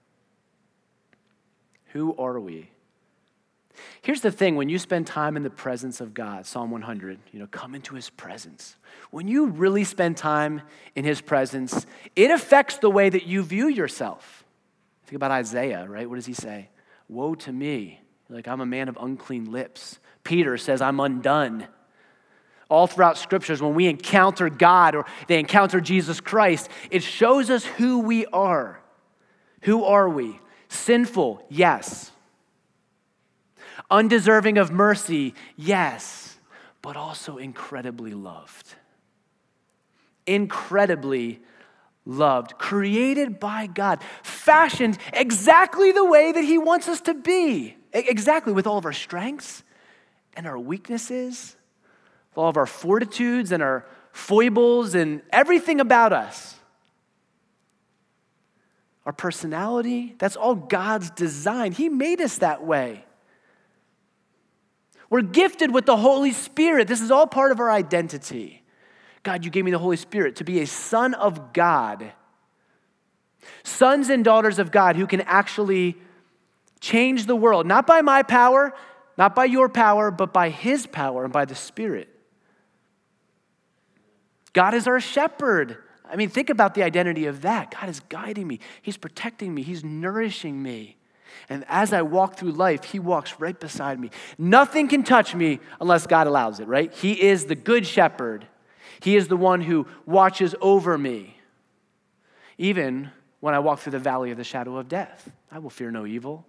Who 1.93 2.15
are 2.17 2.39
we? 2.39 2.69
Here's 4.01 4.21
the 4.21 4.31
thing 4.31 4.55
when 4.55 4.69
you 4.69 4.79
spend 4.79 5.07
time 5.07 5.37
in 5.37 5.43
the 5.43 5.49
presence 5.49 6.01
of 6.01 6.13
God, 6.13 6.45
Psalm 6.45 6.71
100, 6.71 7.19
you 7.31 7.39
know, 7.39 7.47
come 7.47 7.75
into 7.75 7.95
his 7.95 8.09
presence. 8.09 8.75
When 9.11 9.27
you 9.27 9.47
really 9.47 9.83
spend 9.83 10.17
time 10.17 10.61
in 10.95 11.05
his 11.05 11.21
presence, 11.21 11.85
it 12.15 12.31
affects 12.31 12.77
the 12.77 12.89
way 12.89 13.09
that 13.09 13.25
you 13.25 13.43
view 13.43 13.67
yourself. 13.67 14.43
Think 15.05 15.15
about 15.15 15.31
Isaiah, 15.31 15.85
right? 15.87 16.09
What 16.09 16.15
does 16.15 16.25
he 16.25 16.33
say? 16.33 16.69
Woe 17.07 17.35
to 17.35 17.51
me. 17.51 18.01
Like, 18.29 18.47
I'm 18.47 18.61
a 18.61 18.65
man 18.65 18.89
of 18.89 18.97
unclean 18.99 19.51
lips. 19.51 19.99
Peter 20.23 20.57
says, 20.57 20.81
I'm 20.81 20.99
undone. 20.99 21.67
All 22.69 22.87
throughout 22.87 23.17
scriptures, 23.17 23.61
when 23.61 23.75
we 23.75 23.87
encounter 23.87 24.49
God 24.49 24.95
or 24.95 25.05
they 25.27 25.39
encounter 25.39 25.79
Jesus 25.79 26.19
Christ, 26.19 26.69
it 26.91 27.01
shows 27.01 27.49
us 27.49 27.63
who 27.63 27.99
we 27.99 28.25
are. 28.25 28.81
Who 29.61 29.85
are 29.85 30.09
we? 30.09 30.39
Sinful, 30.67 31.45
yes. 31.49 32.11
Undeserving 33.89 34.57
of 34.57 34.71
mercy, 34.71 35.33
yes, 35.55 36.37
but 36.81 36.97
also 36.97 37.37
incredibly 37.37 38.13
loved. 38.13 38.75
Incredibly 40.25 41.41
loved, 42.05 42.57
created 42.57 43.39
by 43.39 43.67
God, 43.67 43.99
fashioned 44.23 44.97
exactly 45.13 45.91
the 45.91 46.05
way 46.05 46.31
that 46.31 46.43
He 46.43 46.57
wants 46.57 46.87
us 46.87 47.01
to 47.01 47.13
be, 47.13 47.75
exactly 47.93 48.53
with 48.53 48.67
all 48.67 48.77
of 48.77 48.85
our 48.85 48.93
strengths 48.93 49.63
and 50.35 50.45
our 50.45 50.59
weaknesses, 50.59 51.55
all 52.35 52.49
of 52.49 52.57
our 52.57 52.65
fortitudes 52.65 53.51
and 53.51 53.63
our 53.63 53.85
foibles 54.11 54.95
and 54.95 55.21
everything 55.31 55.79
about 55.79 56.13
us. 56.13 56.55
Our 59.05 59.13
personality, 59.13 60.15
that's 60.17 60.35
all 60.35 60.55
God's 60.55 61.09
design. 61.11 61.71
He 61.71 61.87
made 61.87 62.19
us 62.19 62.39
that 62.39 62.63
way. 62.63 63.05
We're 65.09 65.21
gifted 65.21 65.73
with 65.73 65.85
the 65.85 65.97
Holy 65.97 66.33
Spirit. 66.33 66.87
This 66.87 67.01
is 67.01 67.11
all 67.11 67.27
part 67.27 67.51
of 67.51 67.59
our 67.59 67.71
identity. 67.71 68.63
God, 69.23 69.45
you 69.45 69.51
gave 69.51 69.65
me 69.65 69.71
the 69.71 69.79
Holy 69.79 69.97
Spirit 69.97 70.37
to 70.37 70.43
be 70.43 70.61
a 70.61 70.67
son 70.67 71.13
of 71.13 71.53
God. 71.53 72.11
Sons 73.63 74.09
and 74.09 74.23
daughters 74.23 74.59
of 74.59 74.71
God 74.71 74.95
who 74.95 75.07
can 75.07 75.21
actually 75.21 75.97
change 76.79 77.25
the 77.25 77.35
world, 77.35 77.65
not 77.65 77.87
by 77.87 78.01
my 78.01 78.23
power, 78.23 78.73
not 79.17 79.35
by 79.35 79.45
your 79.45 79.69
power, 79.69 80.11
but 80.11 80.33
by 80.33 80.49
His 80.49 80.85
power 80.85 81.23
and 81.23 81.33
by 81.33 81.45
the 81.45 81.55
Spirit. 81.55 82.09
God 84.53 84.73
is 84.73 84.87
our 84.87 84.99
shepherd. 84.99 85.77
I 86.09 86.15
mean, 86.15 86.29
think 86.29 86.49
about 86.49 86.73
the 86.73 86.83
identity 86.83 87.25
of 87.25 87.41
that. 87.41 87.71
God 87.71 87.89
is 87.89 87.99
guiding 88.01 88.47
me, 88.47 88.59
He's 88.81 88.97
protecting 88.97 89.53
me, 89.53 89.63
He's 89.63 89.83
nourishing 89.83 90.61
me. 90.61 90.96
And 91.49 91.65
as 91.67 91.93
I 91.93 92.01
walk 92.01 92.37
through 92.37 92.51
life, 92.51 92.83
He 92.83 92.99
walks 92.99 93.39
right 93.39 93.59
beside 93.59 93.99
me. 93.99 94.09
Nothing 94.37 94.87
can 94.87 95.03
touch 95.03 95.35
me 95.35 95.59
unless 95.79 96.07
God 96.07 96.27
allows 96.27 96.59
it, 96.59 96.67
right? 96.67 96.93
He 96.93 97.21
is 97.21 97.45
the 97.45 97.55
good 97.55 97.85
shepherd, 97.85 98.47
He 99.01 99.15
is 99.15 99.27
the 99.27 99.37
one 99.37 99.61
who 99.61 99.87
watches 100.05 100.55
over 100.61 100.97
me. 100.97 101.35
Even 102.57 103.11
when 103.39 103.53
I 103.53 103.59
walk 103.59 103.79
through 103.79 103.91
the 103.91 103.99
valley 103.99 104.31
of 104.31 104.37
the 104.37 104.43
shadow 104.43 104.77
of 104.77 104.87
death, 104.87 105.31
I 105.51 105.59
will 105.59 105.69
fear 105.69 105.91
no 105.91 106.05
evil. 106.05 106.45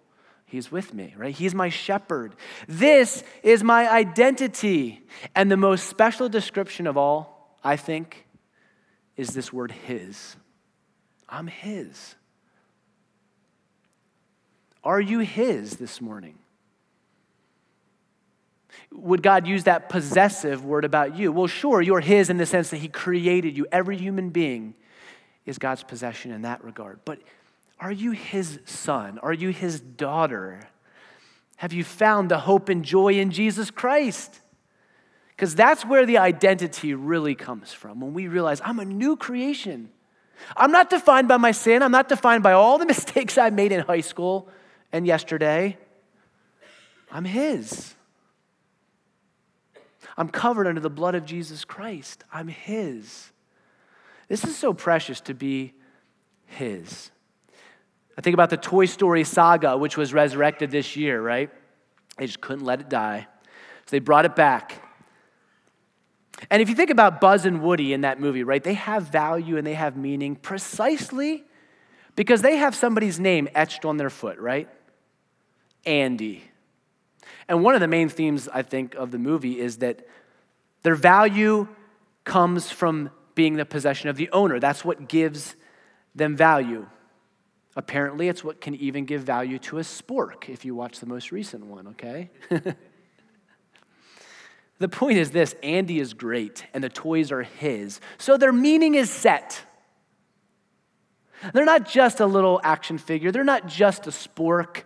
He's 0.46 0.72
with 0.72 0.94
me, 0.94 1.14
right? 1.18 1.34
He's 1.34 1.54
my 1.54 1.68
shepherd. 1.68 2.34
This 2.66 3.22
is 3.42 3.62
my 3.62 3.86
identity. 3.86 5.02
And 5.34 5.50
the 5.50 5.58
most 5.58 5.90
special 5.90 6.30
description 6.30 6.86
of 6.86 6.96
all, 6.96 7.58
I 7.62 7.76
think, 7.76 8.26
is 9.14 9.34
this 9.34 9.52
word 9.52 9.72
his. 9.72 10.36
I'm 11.28 11.48
his. 11.48 12.14
Are 14.88 15.02
you 15.02 15.18
his 15.18 15.76
this 15.76 16.00
morning? 16.00 16.38
Would 18.90 19.22
God 19.22 19.46
use 19.46 19.64
that 19.64 19.90
possessive 19.90 20.64
word 20.64 20.86
about 20.86 21.14
you? 21.14 21.30
Well, 21.30 21.46
sure, 21.46 21.82
you're 21.82 22.00
his 22.00 22.30
in 22.30 22.38
the 22.38 22.46
sense 22.46 22.70
that 22.70 22.78
he 22.78 22.88
created 22.88 23.54
you. 23.54 23.66
Every 23.70 23.98
human 23.98 24.30
being 24.30 24.72
is 25.44 25.58
God's 25.58 25.82
possession 25.82 26.30
in 26.32 26.40
that 26.40 26.64
regard. 26.64 27.00
But 27.04 27.18
are 27.78 27.92
you 27.92 28.12
his 28.12 28.60
son? 28.64 29.18
Are 29.18 29.34
you 29.34 29.50
his 29.50 29.78
daughter? 29.78 30.62
Have 31.56 31.74
you 31.74 31.84
found 31.84 32.30
the 32.30 32.38
hope 32.38 32.70
and 32.70 32.82
joy 32.82 33.12
in 33.12 33.30
Jesus 33.30 33.70
Christ? 33.70 34.40
Because 35.36 35.54
that's 35.54 35.84
where 35.84 36.06
the 36.06 36.16
identity 36.16 36.94
really 36.94 37.34
comes 37.34 37.74
from 37.74 38.00
when 38.00 38.14
we 38.14 38.26
realize 38.26 38.62
I'm 38.64 38.80
a 38.80 38.86
new 38.86 39.18
creation. 39.18 39.90
I'm 40.56 40.72
not 40.72 40.88
defined 40.88 41.28
by 41.28 41.36
my 41.36 41.50
sin, 41.50 41.82
I'm 41.82 41.92
not 41.92 42.08
defined 42.08 42.42
by 42.42 42.52
all 42.52 42.78
the 42.78 42.86
mistakes 42.96 43.36
I 43.36 43.50
made 43.50 43.70
in 43.70 43.80
high 43.80 44.00
school 44.00 44.48
and 44.92 45.06
yesterday. 45.06 45.76
I'm 47.10 47.24
His. 47.24 47.94
I'm 50.16 50.28
covered 50.28 50.66
under 50.66 50.80
the 50.80 50.90
blood 50.90 51.14
of 51.14 51.24
Jesus 51.24 51.64
Christ. 51.64 52.24
I'm 52.32 52.48
His. 52.48 53.30
This 54.28 54.44
is 54.44 54.56
so 54.56 54.74
precious 54.74 55.20
to 55.22 55.34
be 55.34 55.74
His. 56.46 57.10
I 58.16 58.20
think 58.20 58.34
about 58.34 58.50
the 58.50 58.56
Toy 58.56 58.86
Story 58.86 59.24
saga, 59.24 59.76
which 59.76 59.96
was 59.96 60.12
resurrected 60.12 60.70
this 60.70 60.96
year, 60.96 61.22
right? 61.22 61.50
They 62.16 62.26
just 62.26 62.40
couldn't 62.40 62.64
let 62.64 62.80
it 62.80 62.88
die. 62.88 63.28
So 63.86 63.90
they 63.90 64.00
brought 64.00 64.24
it 64.24 64.34
back. 64.34 64.82
And 66.50 66.60
if 66.60 66.68
you 66.68 66.74
think 66.74 66.90
about 66.90 67.20
Buzz 67.20 67.46
and 67.46 67.62
Woody 67.62 67.92
in 67.92 68.02
that 68.02 68.20
movie, 68.20 68.42
right, 68.42 68.62
they 68.62 68.74
have 68.74 69.04
value 69.04 69.56
and 69.56 69.66
they 69.66 69.74
have 69.74 69.96
meaning 69.96 70.36
precisely 70.36 71.44
because 72.16 72.42
they 72.42 72.56
have 72.56 72.74
somebody's 72.74 73.18
name 73.18 73.48
etched 73.54 73.84
on 73.84 73.96
their 73.96 74.10
foot, 74.10 74.38
right? 74.38 74.68
Andy. 75.86 76.44
And 77.48 77.62
one 77.62 77.74
of 77.74 77.80
the 77.80 77.88
main 77.88 78.08
themes, 78.08 78.48
I 78.52 78.62
think, 78.62 78.94
of 78.94 79.10
the 79.10 79.18
movie 79.18 79.58
is 79.58 79.78
that 79.78 80.06
their 80.82 80.94
value 80.94 81.68
comes 82.24 82.70
from 82.70 83.10
being 83.34 83.56
the 83.56 83.64
possession 83.64 84.08
of 84.10 84.16
the 84.16 84.30
owner. 84.30 84.60
That's 84.60 84.84
what 84.84 85.08
gives 85.08 85.56
them 86.14 86.36
value. 86.36 86.86
Apparently, 87.76 88.28
it's 88.28 88.42
what 88.42 88.60
can 88.60 88.74
even 88.74 89.04
give 89.04 89.22
value 89.22 89.58
to 89.60 89.78
a 89.78 89.82
spork 89.82 90.48
if 90.48 90.64
you 90.64 90.74
watch 90.74 91.00
the 91.00 91.06
most 91.06 91.30
recent 91.32 91.64
one, 91.66 91.88
okay? 91.88 92.30
The 94.78 94.88
point 94.88 95.18
is 95.18 95.30
this 95.30 95.54
Andy 95.62 95.98
is 95.98 96.14
great, 96.14 96.64
and 96.72 96.82
the 96.82 96.88
toys 96.88 97.32
are 97.32 97.42
his. 97.42 98.00
So 98.16 98.36
their 98.36 98.52
meaning 98.52 98.94
is 98.94 99.10
set. 99.10 99.60
They're 101.52 101.64
not 101.64 101.88
just 101.88 102.20
a 102.20 102.26
little 102.26 102.60
action 102.64 102.98
figure, 102.98 103.30
they're 103.30 103.44
not 103.44 103.66
just 103.66 104.06
a 104.06 104.10
spork. 104.10 104.84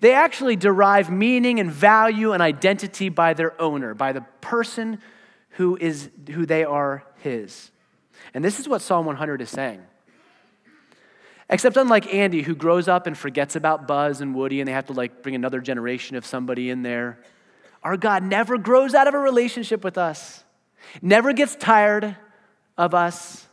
They 0.00 0.14
actually 0.14 0.56
derive 0.56 1.10
meaning 1.10 1.60
and 1.60 1.70
value 1.70 2.32
and 2.32 2.42
identity 2.42 3.08
by 3.08 3.34
their 3.34 3.60
owner, 3.60 3.94
by 3.94 4.12
the 4.12 4.22
person 4.40 5.00
who, 5.50 5.76
is, 5.80 6.10
who 6.30 6.46
they 6.46 6.64
are 6.64 7.04
his. 7.16 7.70
And 8.32 8.44
this 8.44 8.58
is 8.60 8.68
what 8.68 8.82
Psalm 8.82 9.06
100 9.06 9.40
is 9.40 9.50
saying. 9.50 9.82
Except 11.50 11.76
unlike 11.76 12.12
Andy, 12.12 12.42
who 12.42 12.54
grows 12.54 12.88
up 12.88 13.06
and 13.06 13.16
forgets 13.16 13.54
about 13.54 13.86
Buzz 13.86 14.20
and 14.20 14.34
Woody, 14.34 14.60
and 14.60 14.68
they 14.68 14.72
have 14.72 14.86
to 14.86 14.92
like 14.92 15.22
bring 15.22 15.34
another 15.34 15.60
generation 15.60 16.16
of 16.16 16.24
somebody 16.24 16.70
in 16.70 16.82
there. 16.82 17.18
Our 17.82 17.96
God 17.96 18.22
never 18.22 18.56
grows 18.56 18.94
out 18.94 19.06
of 19.06 19.14
a 19.14 19.18
relationship 19.18 19.84
with 19.84 19.98
us, 19.98 20.42
never 21.02 21.32
gets 21.32 21.54
tired 21.54 22.16
of 22.78 22.94
us. 22.94 23.46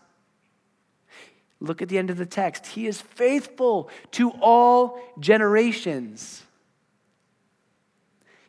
Look 1.62 1.84
at 1.84 1.90
the 1.90 2.00
end 2.00 2.10
of 2.10 2.18
the 2.18 2.26
text. 2.26 2.66
He 2.66 2.88
is 2.88 3.00
faithful 3.00 3.90
to 4.12 4.32
all 4.42 5.00
generations. 5.20 6.42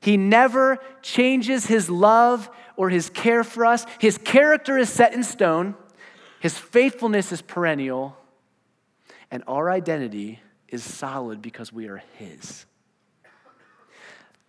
He 0.00 0.16
never 0.16 0.78
changes 1.02 1.66
his 1.66 1.90
love 1.90 2.50
or 2.74 2.88
his 2.88 3.10
care 3.10 3.44
for 3.44 3.66
us. 3.66 3.84
His 4.00 4.16
character 4.16 4.78
is 4.78 4.88
set 4.88 5.12
in 5.12 5.22
stone, 5.22 5.76
his 6.40 6.58
faithfulness 6.58 7.30
is 7.30 7.42
perennial, 7.42 8.16
and 9.30 9.44
our 9.46 9.70
identity 9.70 10.40
is 10.66 10.82
solid 10.82 11.42
because 11.42 11.72
we 11.72 11.86
are 11.88 12.02
his. 12.16 12.64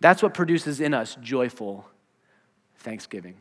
That's 0.00 0.22
what 0.22 0.34
produces 0.34 0.80
in 0.80 0.92
us 0.94 1.16
joyful 1.20 1.86
thanksgiving. 2.78 3.36